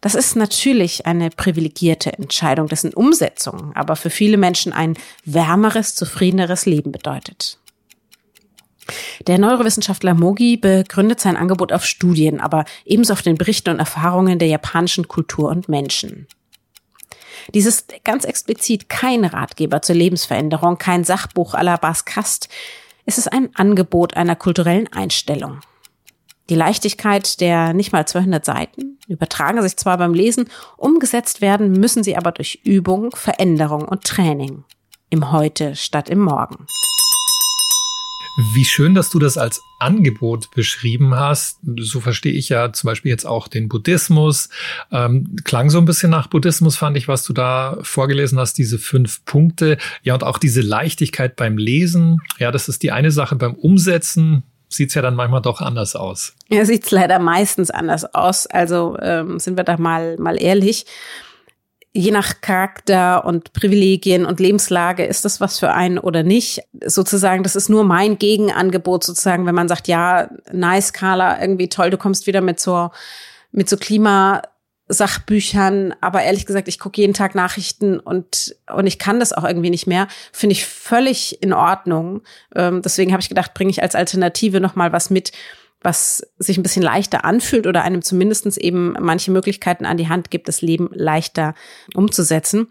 Das 0.00 0.16
ist 0.16 0.34
natürlich 0.34 1.06
eine 1.06 1.30
privilegierte 1.30 2.12
Entscheidung, 2.12 2.66
dessen 2.66 2.92
Umsetzung 2.92 3.72
aber 3.74 3.94
für 3.94 4.10
viele 4.10 4.36
Menschen 4.36 4.72
ein 4.72 4.96
wärmeres, 5.24 5.94
zufriedeneres 5.94 6.66
Leben 6.66 6.90
bedeutet. 6.90 7.58
Der 9.26 9.38
Neurowissenschaftler 9.38 10.14
Mogi 10.14 10.56
begründet 10.56 11.20
sein 11.20 11.36
Angebot 11.36 11.72
auf 11.72 11.84
Studien, 11.84 12.40
aber 12.40 12.64
ebenso 12.84 13.12
auf 13.12 13.22
den 13.22 13.36
Berichten 13.36 13.70
und 13.70 13.78
Erfahrungen 13.78 14.38
der 14.38 14.48
japanischen 14.48 15.08
Kultur 15.08 15.48
und 15.48 15.68
Menschen. 15.68 16.26
Dies 17.54 17.66
ist 17.66 17.92
ganz 18.04 18.24
explizit 18.24 18.88
kein 18.88 19.24
Ratgeber 19.24 19.82
zur 19.82 19.96
Lebensveränderung, 19.96 20.78
kein 20.78 21.04
Sachbuch 21.04 21.54
la 21.60 21.76
Bas 21.76 22.04
Kast. 22.04 22.48
Es 23.04 23.18
ist 23.18 23.32
ein 23.32 23.50
Angebot 23.54 24.16
einer 24.16 24.36
kulturellen 24.36 24.92
Einstellung. 24.92 25.60
Die 26.48 26.54
Leichtigkeit 26.54 27.40
der 27.40 27.72
nicht 27.72 27.92
mal 27.92 28.06
200 28.06 28.44
Seiten 28.44 28.98
übertragen 29.08 29.62
sich 29.62 29.76
zwar 29.76 29.98
beim 29.98 30.14
Lesen, 30.14 30.48
umgesetzt 30.76 31.40
werden 31.40 31.72
müssen 31.72 32.02
sie 32.02 32.16
aber 32.16 32.32
durch 32.32 32.60
Übung, 32.64 33.14
Veränderung 33.14 33.82
und 33.82 34.04
Training. 34.04 34.64
Im 35.10 35.32
Heute 35.32 35.76
statt 35.76 36.08
im 36.08 36.20
Morgen. 36.20 36.66
Wie 38.54 38.64
schön, 38.64 38.94
dass 38.94 39.10
du 39.10 39.18
das 39.18 39.36
als 39.36 39.62
Angebot 39.78 40.50
beschrieben 40.52 41.16
hast. 41.16 41.58
So 41.80 42.00
verstehe 42.00 42.32
ich 42.32 42.48
ja 42.48 42.72
zum 42.72 42.88
Beispiel 42.88 43.10
jetzt 43.10 43.26
auch 43.26 43.46
den 43.46 43.68
Buddhismus. 43.68 44.48
Ähm, 44.90 45.36
klang 45.44 45.68
so 45.68 45.78
ein 45.78 45.84
bisschen 45.84 46.10
nach 46.10 46.28
Buddhismus, 46.28 46.76
fand 46.76 46.96
ich, 46.96 47.08
was 47.08 47.24
du 47.24 47.32
da 47.32 47.78
vorgelesen 47.82 48.38
hast, 48.38 48.54
diese 48.54 48.78
fünf 48.78 49.24
Punkte. 49.24 49.76
Ja, 50.02 50.14
und 50.14 50.24
auch 50.24 50.38
diese 50.38 50.62
Leichtigkeit 50.62 51.36
beim 51.36 51.58
Lesen. 51.58 52.20
Ja, 52.38 52.50
das 52.50 52.68
ist 52.68 52.82
die 52.82 52.92
eine 52.92 53.10
Sache. 53.10 53.36
Beim 53.36 53.54
Umsetzen 53.54 54.44
sieht's 54.68 54.94
ja 54.94 55.02
dann 55.02 55.14
manchmal 55.14 55.42
doch 55.42 55.60
anders 55.60 55.94
aus. 55.94 56.34
Ja, 56.48 56.64
sieht's 56.64 56.90
leider 56.90 57.18
meistens 57.18 57.70
anders 57.70 58.14
aus. 58.14 58.46
Also 58.46 58.96
ähm, 59.02 59.38
sind 59.38 59.56
wir 59.58 59.64
da 59.64 59.76
mal, 59.76 60.16
mal 60.16 60.40
ehrlich 60.40 60.86
je 61.92 62.10
nach 62.10 62.40
Charakter 62.40 63.24
und 63.24 63.52
Privilegien 63.52 64.24
und 64.24 64.40
Lebenslage 64.40 65.04
ist 65.04 65.26
das 65.26 65.40
was 65.40 65.58
für 65.58 65.72
einen 65.72 65.98
oder 65.98 66.22
nicht. 66.22 66.62
Sozusagen, 66.84 67.42
das 67.42 67.54
ist 67.54 67.68
nur 67.68 67.84
mein 67.84 68.16
Gegenangebot 68.18 69.04
sozusagen, 69.04 69.44
wenn 69.44 69.54
man 69.54 69.68
sagt, 69.68 69.88
ja, 69.88 70.30
nice, 70.50 70.94
Carla, 70.94 71.38
irgendwie 71.40 71.68
toll, 71.68 71.90
du 71.90 71.98
kommst 71.98 72.26
wieder 72.26 72.40
mit 72.40 72.60
so, 72.60 72.90
mit 73.50 73.68
so 73.68 73.76
Klimasachbüchern, 73.76 75.94
aber 76.00 76.22
ehrlich 76.22 76.46
gesagt, 76.46 76.68
ich 76.68 76.78
gucke 76.78 76.98
jeden 76.98 77.12
Tag 77.12 77.34
Nachrichten 77.34 78.00
und, 78.00 78.56
und 78.74 78.86
ich 78.86 78.98
kann 78.98 79.20
das 79.20 79.34
auch 79.34 79.44
irgendwie 79.44 79.68
nicht 79.68 79.86
mehr. 79.86 80.08
Finde 80.32 80.54
ich 80.54 80.64
völlig 80.64 81.42
in 81.42 81.52
Ordnung. 81.52 82.22
Ähm, 82.54 82.80
deswegen 82.80 83.12
habe 83.12 83.20
ich 83.20 83.28
gedacht, 83.28 83.52
bringe 83.52 83.70
ich 83.70 83.82
als 83.82 83.94
Alternative 83.94 84.60
noch 84.60 84.76
mal 84.76 84.92
was 84.92 85.10
mit, 85.10 85.32
was 85.82 86.22
sich 86.38 86.56
ein 86.58 86.62
bisschen 86.62 86.82
leichter 86.82 87.24
anfühlt 87.24 87.66
oder 87.66 87.82
einem 87.82 88.02
zumindestens 88.02 88.56
eben 88.56 88.94
manche 89.00 89.30
Möglichkeiten 89.30 89.84
an 89.84 89.96
die 89.96 90.08
Hand 90.08 90.30
gibt, 90.30 90.48
das 90.48 90.62
Leben 90.62 90.88
leichter 90.92 91.54
umzusetzen. 91.94 92.68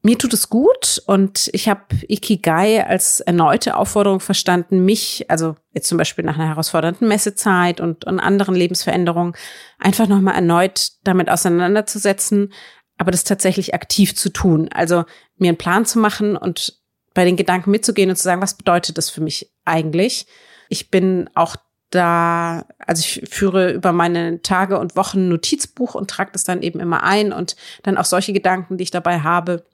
Mir 0.00 0.16
tut 0.16 0.32
es 0.32 0.48
gut 0.48 1.02
und 1.06 1.50
ich 1.52 1.68
habe 1.68 1.82
Ikigai 2.06 2.86
als 2.86 3.18
erneute 3.18 3.76
Aufforderung 3.76 4.20
verstanden, 4.20 4.84
mich, 4.84 5.26
also 5.28 5.56
jetzt 5.72 5.88
zum 5.88 5.98
Beispiel 5.98 6.24
nach 6.24 6.36
einer 6.36 6.48
herausfordernden 6.48 7.08
Messezeit 7.08 7.80
und, 7.80 8.04
und 8.04 8.20
anderen 8.20 8.54
Lebensveränderungen, 8.54 9.34
einfach 9.78 10.06
nochmal 10.06 10.36
erneut 10.36 10.92
damit 11.02 11.28
auseinanderzusetzen, 11.28 12.52
aber 12.96 13.10
das 13.10 13.24
tatsächlich 13.24 13.74
aktiv 13.74 14.14
zu 14.14 14.28
tun. 14.28 14.68
Also 14.72 15.04
mir 15.36 15.48
einen 15.48 15.58
Plan 15.58 15.84
zu 15.84 15.98
machen 15.98 16.36
und 16.36 16.80
bei 17.12 17.24
den 17.24 17.36
Gedanken 17.36 17.72
mitzugehen 17.72 18.10
und 18.10 18.16
zu 18.16 18.22
sagen, 18.22 18.42
was 18.42 18.56
bedeutet 18.56 18.98
das 18.98 19.10
für 19.10 19.20
mich 19.20 19.52
eigentlich? 19.64 20.26
Ich 20.68 20.90
bin 20.90 21.28
auch 21.34 21.56
da, 21.90 22.66
also 22.78 23.00
ich 23.00 23.28
führe 23.30 23.72
über 23.72 23.92
meine 23.92 24.42
Tage 24.42 24.78
und 24.78 24.96
Wochen 24.96 25.28
Notizbuch 25.28 25.94
und 25.94 26.10
trage 26.10 26.32
das 26.32 26.44
dann 26.44 26.62
eben 26.62 26.80
immer 26.80 27.02
ein 27.02 27.32
und 27.32 27.56
dann 27.82 27.96
auch 27.96 28.04
solche 28.04 28.32
Gedanken, 28.32 28.76
die 28.76 28.84
ich 28.84 28.90
dabei 28.90 29.20
habe, 29.20 29.64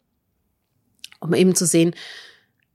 um 1.20 1.34
eben 1.34 1.54
zu 1.54 1.66
sehen, 1.66 1.94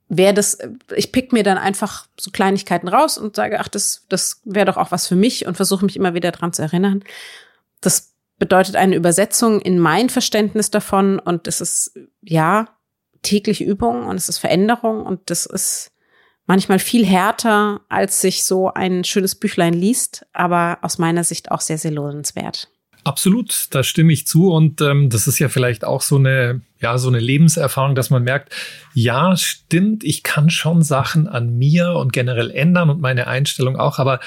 wer 0.10 0.34
das, 0.34 0.58
ich 0.96 1.12
pick 1.12 1.32
mir 1.32 1.44
dann 1.44 1.58
einfach 1.58 2.08
so 2.20 2.32
Kleinigkeiten 2.32 2.88
raus 2.88 3.18
und 3.18 3.36
sage, 3.36 3.60
ach, 3.60 3.68
das, 3.68 4.06
das 4.10 4.42
wäre 4.44 4.66
doch 4.66 4.78
auch 4.78 4.92
was 4.92 5.08
für 5.08 5.16
mich 5.16 5.46
und 5.46 5.56
versuche 5.56 5.86
mich 5.86 5.96
immer 5.96 6.14
wieder 6.14 6.32
dran 6.32 6.52
zu 6.52 6.64
erinnern. 6.64 7.04
Das 7.80 8.14
bedeutet 8.40 8.76
eine 8.76 8.96
Übersetzung 8.96 9.62
in 9.62 9.80
mein 9.80 10.10
Verständnis 10.10 10.72
davon 10.72 11.20
und 11.20 11.48
es 11.48 11.62
ist, 11.62 11.94
ja, 12.22 12.68
tägliche 13.22 13.64
Übung 13.64 14.06
und 14.06 14.16
es 14.16 14.30
ist 14.30 14.40
Veränderung 14.40 15.06
und 15.06 15.30
das 15.30 15.46
ist, 15.46 15.92
manchmal 16.50 16.80
viel 16.80 17.06
härter, 17.06 17.82
als 17.90 18.22
sich 18.22 18.44
so 18.44 18.74
ein 18.74 19.04
schönes 19.04 19.36
Büchlein 19.36 19.74
liest, 19.74 20.26
aber 20.34 20.80
aus 20.82 20.98
meiner 20.98 21.24
Sicht 21.24 21.52
auch 21.52 21.62
sehr, 21.62 21.78
sehr 21.78 21.92
lohnenswert. 21.92 22.72
Absolut, 23.04 23.68
da 23.72 23.84
stimme 23.84 24.14
ich 24.14 24.28
zu. 24.28 24.52
Und 24.52 24.82
ähm, 24.82 25.10
das 25.10 25.28
ist 25.28 25.40
ja 25.40 25.50
vielleicht 25.50 25.86
auch 25.86 26.02
so 26.02 26.18
eine, 26.18 26.62
ja, 26.80 26.98
so 26.98 27.08
eine 27.08 27.20
Lebenserfahrung, 27.20 27.96
dass 27.96 28.10
man 28.10 28.24
merkt, 28.24 28.54
ja, 28.94 29.36
stimmt, 29.38 30.04
ich 30.04 30.24
kann 30.24 30.50
schon 30.50 30.82
Sachen 30.82 31.28
an 31.28 31.58
mir 31.58 31.94
und 31.94 32.14
generell 32.14 32.52
ändern 32.52 32.90
und 32.90 33.00
meine 33.02 33.28
Einstellung 33.28 33.78
auch, 33.78 34.00
aber 34.00 34.20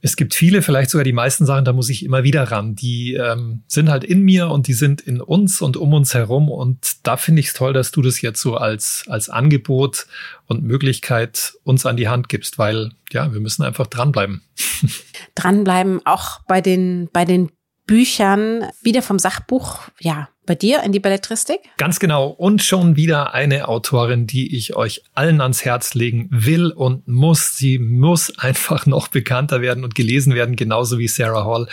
es 0.00 0.16
gibt 0.16 0.34
viele, 0.34 0.62
vielleicht 0.62 0.90
sogar 0.90 1.04
die 1.04 1.12
meisten 1.12 1.44
Sachen, 1.44 1.64
da 1.64 1.72
muss 1.72 1.88
ich 1.88 2.04
immer 2.04 2.22
wieder 2.22 2.44
ran. 2.44 2.76
Die 2.76 3.14
ähm, 3.14 3.62
sind 3.66 3.88
halt 3.88 4.04
in 4.04 4.22
mir 4.22 4.48
und 4.48 4.68
die 4.68 4.72
sind 4.74 5.00
in 5.00 5.20
uns 5.20 5.60
und 5.60 5.76
um 5.76 5.92
uns 5.92 6.14
herum. 6.14 6.50
Und 6.50 6.78
da 7.02 7.16
finde 7.16 7.40
ich 7.40 7.48
es 7.48 7.54
toll, 7.54 7.72
dass 7.72 7.90
du 7.90 8.00
das 8.00 8.20
jetzt 8.20 8.40
so 8.40 8.56
als, 8.56 9.04
als 9.08 9.28
Angebot 9.28 10.06
und 10.46 10.62
Möglichkeit 10.62 11.54
uns 11.64 11.84
an 11.84 11.96
die 11.96 12.08
Hand 12.08 12.28
gibst, 12.28 12.58
weil 12.58 12.92
ja, 13.10 13.32
wir 13.32 13.40
müssen 13.40 13.64
einfach 13.64 13.88
dranbleiben. 13.88 14.42
Dranbleiben, 15.34 16.00
auch 16.06 16.40
bei 16.46 16.60
den, 16.60 17.08
bei 17.12 17.24
den 17.24 17.50
Büchern, 17.88 18.66
wieder 18.82 19.02
vom 19.02 19.18
Sachbuch, 19.18 19.80
ja, 19.98 20.28
bei 20.46 20.54
dir 20.54 20.82
in 20.82 20.92
die 20.92 21.00
Belletristik? 21.00 21.58
Ganz 21.78 21.98
genau. 21.98 22.28
Und 22.28 22.62
schon 22.62 22.96
wieder 22.96 23.34
eine 23.34 23.66
Autorin, 23.66 24.26
die 24.26 24.56
ich 24.56 24.76
euch 24.76 25.02
allen 25.14 25.40
ans 25.40 25.64
Herz 25.64 25.94
legen 25.94 26.28
will 26.30 26.70
und 26.70 27.08
muss. 27.08 27.56
Sie 27.56 27.78
muss 27.78 28.38
einfach 28.38 28.86
noch 28.86 29.08
bekannter 29.08 29.62
werden 29.62 29.84
und 29.84 29.94
gelesen 29.94 30.34
werden, 30.34 30.54
genauso 30.54 30.98
wie 30.98 31.08
Sarah 31.08 31.44
Hall. 31.44 31.66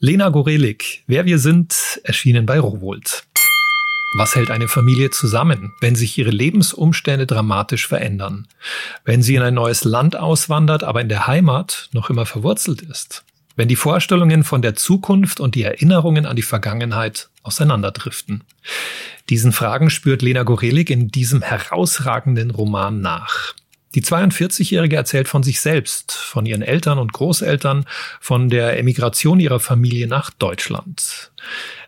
Lena 0.00 0.30
Gorelik, 0.30 1.04
Wer 1.06 1.26
wir 1.26 1.38
sind, 1.38 2.00
erschienen 2.02 2.46
bei 2.46 2.58
Rowold. 2.58 3.24
Was 4.16 4.34
hält 4.34 4.50
eine 4.50 4.68
Familie 4.68 5.10
zusammen, 5.10 5.74
wenn 5.80 5.94
sich 5.94 6.16
ihre 6.16 6.30
Lebensumstände 6.30 7.26
dramatisch 7.26 7.86
verändern? 7.86 8.48
Wenn 9.04 9.22
sie 9.22 9.34
in 9.34 9.42
ein 9.42 9.54
neues 9.54 9.84
Land 9.84 10.16
auswandert, 10.16 10.82
aber 10.82 11.02
in 11.02 11.10
der 11.10 11.26
Heimat 11.26 11.90
noch 11.92 12.08
immer 12.08 12.24
verwurzelt 12.24 12.80
ist? 12.80 13.22
Wenn 13.58 13.66
die 13.66 13.76
Vorstellungen 13.76 14.44
von 14.44 14.62
der 14.62 14.76
Zukunft 14.76 15.40
und 15.40 15.56
die 15.56 15.64
Erinnerungen 15.64 16.26
an 16.26 16.36
die 16.36 16.42
Vergangenheit 16.42 17.28
auseinanderdriften. 17.42 18.44
Diesen 19.30 19.50
Fragen 19.50 19.90
spürt 19.90 20.22
Lena 20.22 20.44
Gorelik 20.44 20.90
in 20.90 21.08
diesem 21.08 21.42
herausragenden 21.42 22.52
Roman 22.52 23.00
nach. 23.00 23.54
Die 23.96 24.02
42-Jährige 24.02 24.94
erzählt 24.94 25.26
von 25.26 25.42
sich 25.42 25.60
selbst, 25.60 26.12
von 26.12 26.46
ihren 26.46 26.62
Eltern 26.62 27.00
und 27.00 27.12
Großeltern, 27.12 27.84
von 28.20 28.48
der 28.48 28.78
Emigration 28.78 29.40
ihrer 29.40 29.58
Familie 29.58 30.06
nach 30.06 30.30
Deutschland. 30.30 31.32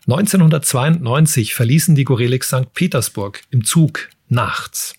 1992 0.09 1.55
verließen 1.55 1.95
die 1.95 2.05
Gorelik 2.05 2.43
St. 2.43 2.75
Petersburg 2.75 3.43
im 3.53 3.65
Zug 3.65 4.09
nachts. 4.29 4.95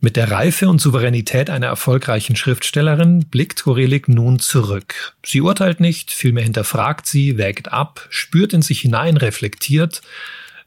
Mit 0.00 0.14
der 0.14 0.30
Reife 0.30 0.68
und 0.68 0.80
Souveränität 0.80 1.50
einer 1.50 1.66
erfolgreichen 1.66 2.36
Schriftstellerin 2.36 3.26
blickt 3.26 3.64
Gorelik 3.64 4.08
nun 4.08 4.38
zurück. 4.38 5.16
Sie 5.26 5.40
urteilt 5.40 5.80
nicht, 5.80 6.12
vielmehr 6.12 6.44
hinterfragt 6.44 7.06
sie, 7.06 7.36
wägt 7.36 7.72
ab, 7.72 8.06
spürt 8.08 8.52
in 8.52 8.62
sich 8.62 8.80
hinein, 8.80 9.16
reflektiert. 9.16 10.02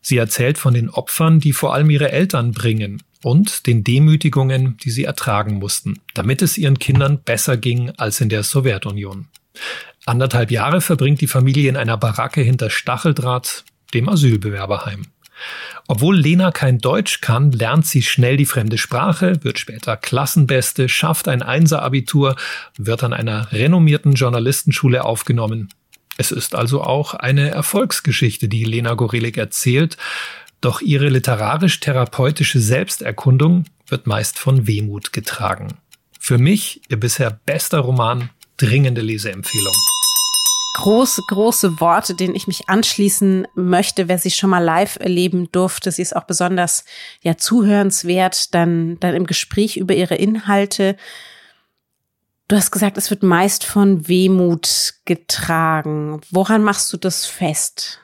Sie 0.02 0.18
erzählt 0.18 0.58
von 0.58 0.74
den 0.74 0.90
Opfern, 0.90 1.40
die 1.40 1.54
vor 1.54 1.74
allem 1.74 1.90
ihre 1.90 2.12
Eltern 2.12 2.52
bringen 2.52 3.02
und 3.24 3.68
den 3.68 3.86
Demütigungen, 3.86 4.76
die 4.84 4.92
sie 4.92 5.06
ertragen 5.06 5.60
mussten, 5.60 6.02
damit 6.14 6.42
es 6.42 6.58
ihren 6.58 6.80
Kindern 6.80 7.22
besser 7.24 7.56
ging 7.56 7.92
als 7.92 8.20
in 8.20 8.28
der 8.28 8.44
Sowjetunion. 8.44 9.28
Anderthalb 10.06 10.52
Jahre 10.52 10.82
verbringt 10.82 11.22
die 11.22 11.28
Familie 11.28 11.70
in 11.70 11.78
einer 11.78 11.96
Baracke 11.96 12.42
hinter 12.42 12.70
Stacheldraht, 12.70 13.64
dem 13.94 14.10
Asylbewerberheim. 14.10 15.06
Obwohl 15.88 16.18
Lena 16.18 16.52
kein 16.52 16.80
Deutsch 16.80 17.22
kann, 17.22 17.52
lernt 17.52 17.86
sie 17.86 18.02
schnell 18.02 18.38
die 18.38 18.46
fremde 18.46 18.78
Sprache, 18.78 19.44
wird 19.44 19.60
später 19.60 19.98
Klassenbeste, 19.98 20.90
schafft 20.90 21.28
ein 21.28 21.42
Einser-Abitur, 21.42 22.36
wird 22.78 23.04
an 23.04 23.14
einer 23.14 23.52
renommierten 23.52 24.14
Journalistenschule 24.14 25.04
aufgenommen. 25.04 25.70
Es 26.18 26.32
ist 26.32 26.56
also 26.56 26.84
auch 26.84 27.14
eine 27.14 27.50
Erfolgsgeschichte, 27.50 28.48
die 28.48 28.64
Lena 28.64 28.94
Gorelik 28.94 29.38
erzählt, 29.38 29.98
doch 30.62 30.82
ihre 30.82 31.10
literarisch-therapeutische 31.10 32.60
Selbsterkundung 32.60 33.66
wird 33.88 34.08
meist 34.08 34.38
von 34.38 34.68
Wehmut 34.68 35.12
getragen. 35.12 35.70
Für 36.20 36.38
mich 36.38 36.82
ihr 36.90 37.00
bisher 37.00 37.40
bester 37.46 37.80
Roman, 37.80 38.30
dringende 38.58 39.02
Leseempfehlung 39.02 39.74
große, 40.76 41.22
große 41.28 41.80
Worte, 41.80 42.16
denen 42.16 42.36
ich 42.36 42.48
mich 42.48 42.70
anschließen 42.70 43.48
möchte, 43.56 44.08
wer 44.08 44.18
sie 44.18 44.32
schon 44.32 44.50
mal 44.50 44.64
live 44.64 44.98
erleben 45.00 45.52
durfte. 45.52 45.92
Sie 45.92 46.02
ist 46.02 46.16
auch 46.16 46.24
besonders 46.24 46.86
ja 47.22 47.38
zuhörenswert, 47.38 48.54
dann, 48.54 49.00
dann 49.00 49.16
im 49.16 49.26
Gespräch 49.26 49.78
über 49.78 49.94
ihre 49.94 50.16
Inhalte. 50.16 50.96
Du 52.48 52.56
hast 52.58 52.72
gesagt, 52.72 52.98
es 52.98 53.10
wird 53.10 53.24
meist 53.24 53.64
von 53.64 54.08
Wehmut 54.08 54.96
getragen. 55.06 56.20
Woran 56.32 56.64
machst 56.64 56.92
du 56.92 56.98
das 56.98 57.26
fest? 57.26 58.01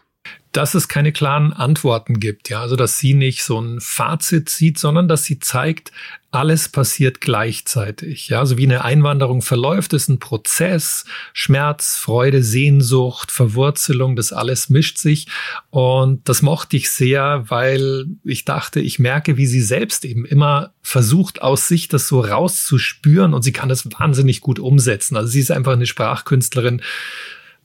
Dass 0.58 0.74
es 0.74 0.88
keine 0.88 1.12
klaren 1.12 1.54
Antworten 1.54 2.20
gibt, 2.20 2.50
ja, 2.50 2.62
also 2.62 2.76
dass 2.76 2.98
sie 2.98 3.13
nicht 3.13 3.43
so 3.43 3.62
ein 3.62 3.80
Fazit 3.80 4.50
zieht, 4.50 4.80
sondern 4.80 5.08
dass 5.08 5.24
sie 5.24 5.38
zeigt, 5.38 5.91
alles 6.32 6.67
passiert 6.67 7.22
gleichzeitig, 7.22 8.30
ja, 8.30 8.39
also 8.39 8.58
wie 8.58 8.65
eine 8.65 8.84
Einwanderung 8.84 9.43
verläuft, 9.43 9.93
ist 9.93 10.10
ein 10.10 10.17
Prozess, 10.17 11.06
Schmerz, 11.32 11.98
Freude, 11.98 12.41
Sehnsucht, 12.41 13.32
Verwurzelung, 13.32 14.15
das 14.15 14.34
alles 14.34 14.70
mischt 14.70 14.98
sich. 14.98 15.28
Und 15.70 16.28
das 16.28 16.41
mochte 16.41 16.76
ich 16.76 16.89
sehr, 16.89 17.46
weil 17.48 18.08
ich 18.24 18.43
dachte, 18.43 18.80
ich 18.80 18.98
merke, 18.98 19.38
wie 19.38 19.46
sie 19.46 19.62
selbst 19.62 20.06
eben 20.06 20.26
immer 20.26 20.74
versucht 20.82 21.41
aus 21.41 21.67
sich 21.67 21.88
das 21.88 22.08
so 22.08 22.20
rauszuspüren. 22.20 23.34
Und 23.34 23.43
sie 23.43 23.54
kann 23.54 23.70
das 23.70 23.86
wahnsinnig 24.00 24.41
gut 24.41 24.60
umsetzen. 24.60 25.15
Also 25.15 25.30
sie 25.30 25.39
ist 25.39 25.52
einfach 25.52 25.74
eine 25.74 25.86
Sprachkünstlerin, 25.86 26.82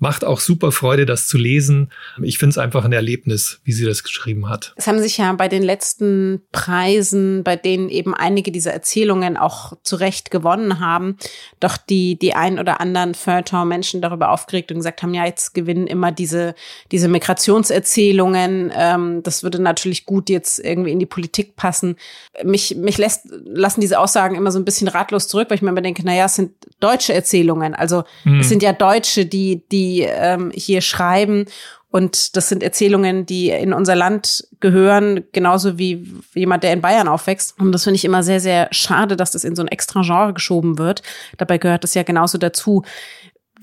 Macht 0.02 0.24
auch 0.24 0.40
super 0.40 0.72
Freude, 0.72 1.06
das 1.06 1.28
zu 1.28 1.38
lesen. 1.38 1.92
Ich 2.20 2.38
finde 2.38 2.50
es 2.50 2.58
einfach 2.58 2.84
ein 2.84 2.92
Erlebnis, 2.92 3.60
wie 3.62 3.70
sie 3.70 3.84
das 3.84 4.02
geschrieben 4.02 4.48
hat. 4.48 4.74
Es 4.74 4.88
haben 4.88 4.98
sich 4.98 5.18
ja 5.18 5.32
bei 5.34 5.46
den 5.46 5.62
letzten 5.62 6.42
Preisen, 6.50 7.44
bei 7.44 7.54
denen 7.54 7.88
eben 7.88 8.12
einige 8.12 8.50
dieser 8.50 8.72
Erzählungen 8.72 9.36
auch 9.36 9.74
zu 9.84 9.94
Recht 9.94 10.32
gewonnen 10.32 10.80
haben, 10.80 11.18
doch 11.60 11.76
die, 11.76 12.18
die 12.18 12.34
ein 12.34 12.58
oder 12.58 12.80
anderen 12.80 13.14
Feuilleton-Menschen 13.14 14.02
darüber 14.02 14.30
aufgeregt 14.30 14.72
und 14.72 14.78
gesagt 14.78 15.04
haben, 15.04 15.14
ja, 15.14 15.24
jetzt 15.24 15.54
gewinnen 15.54 15.86
immer 15.86 16.10
diese, 16.10 16.56
diese 16.90 17.06
Migrationserzählungen. 17.06 18.72
Ähm, 18.76 19.22
das 19.22 19.44
würde 19.44 19.62
natürlich 19.62 20.04
gut 20.04 20.28
jetzt 20.30 20.58
irgendwie 20.58 20.90
in 20.90 20.98
die 20.98 21.06
Politik 21.06 21.54
passen. 21.54 21.94
Mich, 22.42 22.74
mich 22.74 22.98
lässt, 22.98 23.28
lassen 23.44 23.80
diese 23.80 24.00
Aussagen 24.00 24.34
immer 24.34 24.50
so 24.50 24.58
ein 24.58 24.64
bisschen 24.64 24.88
ratlos 24.88 25.28
zurück, 25.28 25.48
weil 25.48 25.58
ich 25.58 25.62
mir 25.62 25.70
immer 25.70 25.80
denke, 25.80 26.04
naja, 26.04 26.24
es 26.24 26.34
sind 26.34 26.50
deutsche 26.80 27.14
Erzählungen. 27.14 27.76
Also 27.76 28.02
mhm. 28.24 28.40
es 28.40 28.48
sind 28.48 28.64
ja 28.64 28.72
Deutsche, 28.72 29.26
die, 29.26 29.62
die 29.70 29.91
die 29.92 30.02
ähm, 30.02 30.50
hier 30.54 30.80
schreiben. 30.80 31.46
Und 31.90 32.36
das 32.36 32.48
sind 32.48 32.62
Erzählungen, 32.62 33.26
die 33.26 33.50
in 33.50 33.74
unser 33.74 33.94
Land 33.94 34.48
gehören, 34.60 35.24
genauso 35.32 35.76
wie 35.76 36.08
jemand, 36.32 36.62
der 36.62 36.72
in 36.72 36.80
Bayern 36.80 37.06
aufwächst. 37.06 37.58
Und 37.60 37.72
das 37.72 37.84
finde 37.84 37.96
ich 37.96 38.04
immer 38.06 38.22
sehr, 38.22 38.40
sehr 38.40 38.68
schade, 38.70 39.14
dass 39.14 39.30
das 39.30 39.44
in 39.44 39.54
so 39.54 39.62
ein 39.62 39.68
extra 39.68 40.00
Genre 40.00 40.32
geschoben 40.32 40.78
wird. 40.78 41.02
Dabei 41.36 41.58
gehört 41.58 41.84
es 41.84 41.92
ja 41.92 42.02
genauso 42.02 42.38
dazu. 42.38 42.82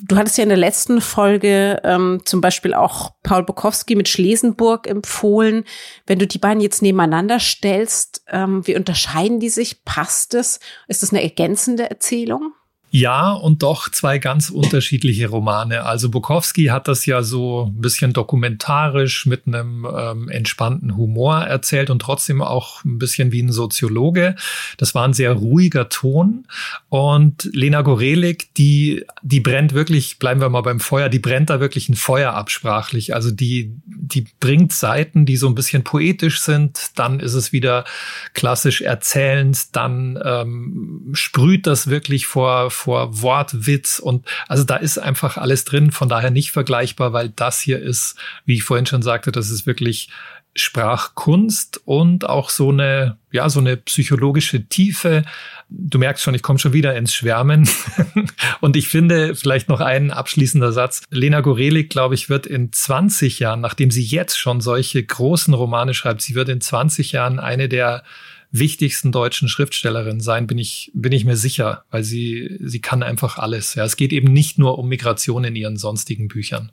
Du 0.01 0.15
hattest 0.15 0.37
ja 0.37 0.43
in 0.43 0.49
der 0.49 0.59
letzten 0.59 1.01
Folge 1.01 1.81
ähm, 1.83 2.21
zum 2.23 2.39
Beispiel 2.39 2.73
auch 2.75 3.13
Paul 3.23 3.43
Bukowski 3.43 3.95
mit 3.95 4.07
Schlesenburg 4.07 4.87
empfohlen. 4.87 5.65
Wenn 6.05 6.19
du 6.19 6.27
die 6.27 6.37
beiden 6.37 6.61
jetzt 6.61 6.83
nebeneinander 6.83 7.39
stellst, 7.39 8.23
ähm, 8.29 8.65
wie 8.65 8.75
unterscheiden 8.75 9.39
die 9.39 9.49
sich? 9.49 9.83
Passt 9.83 10.35
es? 10.35 10.59
Ist 10.87 11.01
das 11.01 11.11
eine 11.11 11.23
ergänzende 11.23 11.89
Erzählung? 11.89 12.53
Ja, 12.91 13.33
und 13.33 13.61
doch 13.61 13.87
zwei 13.89 14.17
ganz 14.17 14.49
unterschiedliche 14.49 15.27
Romane. 15.27 15.83
Also 15.85 16.09
Bukowski 16.09 16.65
hat 16.65 16.87
das 16.87 17.05
ja 17.05 17.21
so 17.21 17.67
ein 17.67 17.81
bisschen 17.81 18.13
dokumentarisch 18.13 19.27
mit 19.27 19.45
einem 19.45 19.87
ähm, 19.95 20.27
entspannten 20.27 20.97
Humor 20.97 21.41
erzählt 21.41 21.91
und 21.91 22.01
trotzdem 22.01 22.41
auch 22.41 22.83
ein 22.83 22.97
bisschen 22.97 23.31
wie 23.31 23.43
ein 23.43 23.51
Soziologe. 23.51 24.35
Das 24.77 24.95
war 24.95 25.07
ein 25.07 25.13
sehr 25.13 25.33
ruhiger 25.33 25.89
Ton. 25.89 26.47
Und 26.89 27.47
Lena 27.53 27.83
Gorelik, 27.83 28.55
die, 28.55 29.05
die 29.21 29.39
brennt 29.39 29.75
wirklich, 29.75 30.17
bleiben 30.17 30.41
wir 30.41 30.49
mal 30.49 30.61
beim 30.61 30.79
Feuer, 30.79 31.09
die 31.09 31.19
brennt 31.19 31.51
da 31.51 31.59
wirklich 31.59 31.89
ein 31.89 31.95
Feuer 31.95 32.33
absprachlich. 32.33 33.13
Also 33.13 33.29
die, 33.29 33.71
die 33.85 34.25
bringt 34.39 34.73
Seiten, 34.73 35.27
die 35.27 35.37
so 35.37 35.47
ein 35.47 35.53
bisschen 35.53 35.83
poetisch 35.83 36.41
sind. 36.41 36.91
Dann 36.95 37.19
ist 37.19 37.35
es 37.35 37.51
wieder 37.51 37.85
klassisch 38.33 38.81
erzählend. 38.81 39.75
Dann 39.75 40.19
ähm, 40.25 41.11
sprüht 41.13 41.67
das 41.67 41.85
wirklich 41.85 42.25
vor 42.25 42.71
vor 42.79 43.21
Wortwitz 43.21 43.99
und 43.99 44.25
also 44.47 44.63
da 44.63 44.77
ist 44.77 44.97
einfach 44.97 45.37
alles 45.37 45.65
drin, 45.65 45.91
von 45.91 46.07
daher 46.09 46.31
nicht 46.31 46.51
vergleichbar, 46.51 47.13
weil 47.13 47.29
das 47.29 47.59
hier 47.59 47.79
ist, 47.79 48.15
wie 48.45 48.55
ich 48.55 48.63
vorhin 48.63 48.85
schon 48.85 49.01
sagte, 49.01 49.31
das 49.31 49.49
ist 49.49 49.67
wirklich 49.67 50.09
Sprachkunst 50.55 51.81
und 51.85 52.27
auch 52.27 52.49
so 52.49 52.69
eine, 52.69 53.17
ja, 53.31 53.49
so 53.49 53.59
eine 53.59 53.77
psychologische 53.77 54.65
Tiefe. 54.65 55.23
Du 55.69 55.99
merkst 55.99 56.23
schon, 56.23 56.33
ich 56.33 56.41
komme 56.41 56.57
schon 56.57 56.73
wieder 56.73 56.95
ins 56.95 57.13
Schwärmen. 57.13 57.69
und 58.59 58.75
ich 58.75 58.87
finde 58.87 59.35
vielleicht 59.35 59.69
noch 59.69 59.79
ein 59.79 60.11
abschließender 60.11 60.71
Satz. 60.71 61.03
Lena 61.11 61.41
Gorelik, 61.41 61.89
glaube 61.89 62.15
ich, 62.15 62.29
wird 62.29 62.47
in 62.47 62.73
20 62.73 63.39
Jahren, 63.39 63.61
nachdem 63.61 63.91
sie 63.91 64.03
jetzt 64.03 64.39
schon 64.39 64.59
solche 64.59 65.03
großen 65.03 65.53
Romane 65.53 65.93
schreibt, 65.93 66.21
sie 66.21 66.35
wird 66.35 66.49
in 66.49 66.61
20 66.61 67.11
Jahren 67.11 67.39
eine 67.39 67.69
der 67.69 68.03
wichtigsten 68.51 69.11
deutschen 69.11 69.47
Schriftstellerin 69.47 70.19
sein, 70.19 70.47
bin 70.47 70.57
ich, 70.57 70.91
bin 70.93 71.11
ich 71.11 71.25
mir 71.25 71.37
sicher, 71.37 71.83
weil 71.91 72.03
sie, 72.03 72.57
sie 72.61 72.81
kann 72.81 73.03
einfach 73.03 73.37
alles. 73.37 73.75
Ja, 73.75 73.85
es 73.85 73.95
geht 73.95 74.11
eben 74.11 74.31
nicht 74.33 74.57
nur 74.57 74.77
um 74.79 74.89
Migration 74.89 75.43
in 75.43 75.55
ihren 75.55 75.77
sonstigen 75.77 76.27
Büchern. 76.27 76.71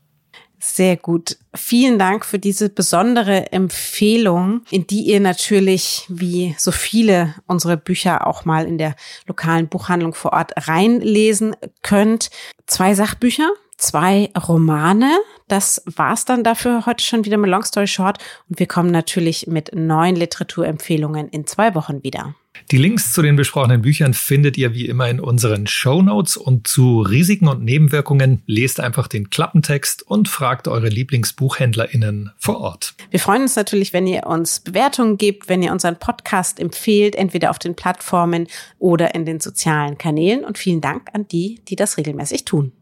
Sehr 0.59 0.97
gut. 0.97 1.37
Vielen 1.55 1.99
Dank 1.99 2.25
für 2.25 2.39
diese 2.39 2.71
besondere 2.71 3.53
Empfehlung, 3.53 4.63
in 4.71 4.87
die 4.87 5.03
ihr 5.03 5.21
natürlich 5.21 6.07
wie 6.09 6.55
so 6.59 6.73
viele 6.73 7.35
unserer 7.47 7.77
Bücher 7.77 8.27
auch 8.27 8.47
mal 8.47 8.67
in 8.67 8.79
der 8.79 8.97
lokalen 9.27 9.69
Buchhandlung 9.69 10.15
vor 10.15 10.33
Ort 10.33 10.53
reinlesen 10.57 11.55
könnt. 11.83 12.31
Zwei 12.67 12.95
Sachbücher, 12.95 13.51
zwei 13.77 14.31
Romane. 14.49 15.19
Das 15.49 15.83
war's 15.87 16.25
dann 16.25 16.43
dafür 16.43 16.87
heute 16.87 17.05
schon 17.05 17.25
wieder 17.25 17.37
mit 17.37 17.51
Long 17.51 17.65
Story 17.65 17.87
Short. 17.87 18.19
Und 18.49 18.59
wir 18.59 18.67
kommen 18.67 18.91
natürlich 18.91 19.47
mit 19.47 19.75
neuen 19.75 20.17
Literaturempfehlungen 20.17 21.29
in 21.29 21.47
zwei 21.47 21.75
Wochen 21.75 22.03
wieder. 22.03 22.35
Die 22.71 22.79
Links 22.79 23.13
zu 23.13 23.23
den 23.23 23.37
besprochenen 23.37 23.83
Büchern 23.83 24.15
findet 24.15 24.57
ihr 24.57 24.75
wie 24.75 24.87
immer 24.87 25.09
in 25.09 25.21
unseren 25.21 25.67
Show 25.67 26.03
Notes 26.03 26.37
und 26.37 26.67
zu 26.67 27.01
Risiken 27.01 27.49
und 27.49 27.63
Nebenwirkungen 27.63 28.43
lest 28.47 28.81
einfach 28.81 29.07
den 29.09 29.31
Klappentext 29.31 30.03
und 30.03 30.29
fragt 30.29 30.67
eure 30.67 30.89
LieblingsbuchhändlerInnen 30.89 32.33
vor 32.39 32.61
Ort. 32.61 32.95
Wir 33.11 33.21
freuen 33.21 33.43
uns 33.43 33.57
natürlich, 33.57 33.93
wenn 33.93 34.07
ihr 34.07 34.27
uns 34.27 34.61
Bewertungen 34.61 35.19
gebt, 35.19 35.49
wenn 35.49 35.63
ihr 35.63 35.71
unseren 35.71 35.99
Podcast 35.99 36.59
empfehlt, 36.59 37.15
entweder 37.15 37.51
auf 37.51 37.59
den 37.59 37.77
Plattformen 37.77 38.49
oder 38.79 39.15
in 39.15 39.25
den 39.27 39.39
sozialen 39.39 39.97
Kanälen. 39.99 40.45
Und 40.45 40.59
vielen 40.59 40.81
Dank 40.81 41.09
an 41.13 41.29
die, 41.29 41.61
die 41.69 41.77
das 41.77 41.99
regelmäßig 41.99 42.45
tun. 42.47 42.73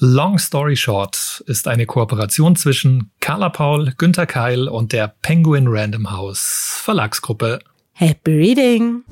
Long 0.00 0.38
Story 0.38 0.76
Short 0.76 1.42
ist 1.46 1.68
eine 1.68 1.86
Kooperation 1.86 2.56
zwischen 2.56 3.10
Carla 3.20 3.48
Paul, 3.48 3.94
Günter 3.96 4.26
Keil 4.26 4.68
und 4.68 4.92
der 4.92 5.08
Penguin 5.22 5.66
Random 5.68 6.10
House 6.10 6.80
Verlagsgruppe 6.84 7.60
Happy 7.92 8.30
reading! 8.30 9.04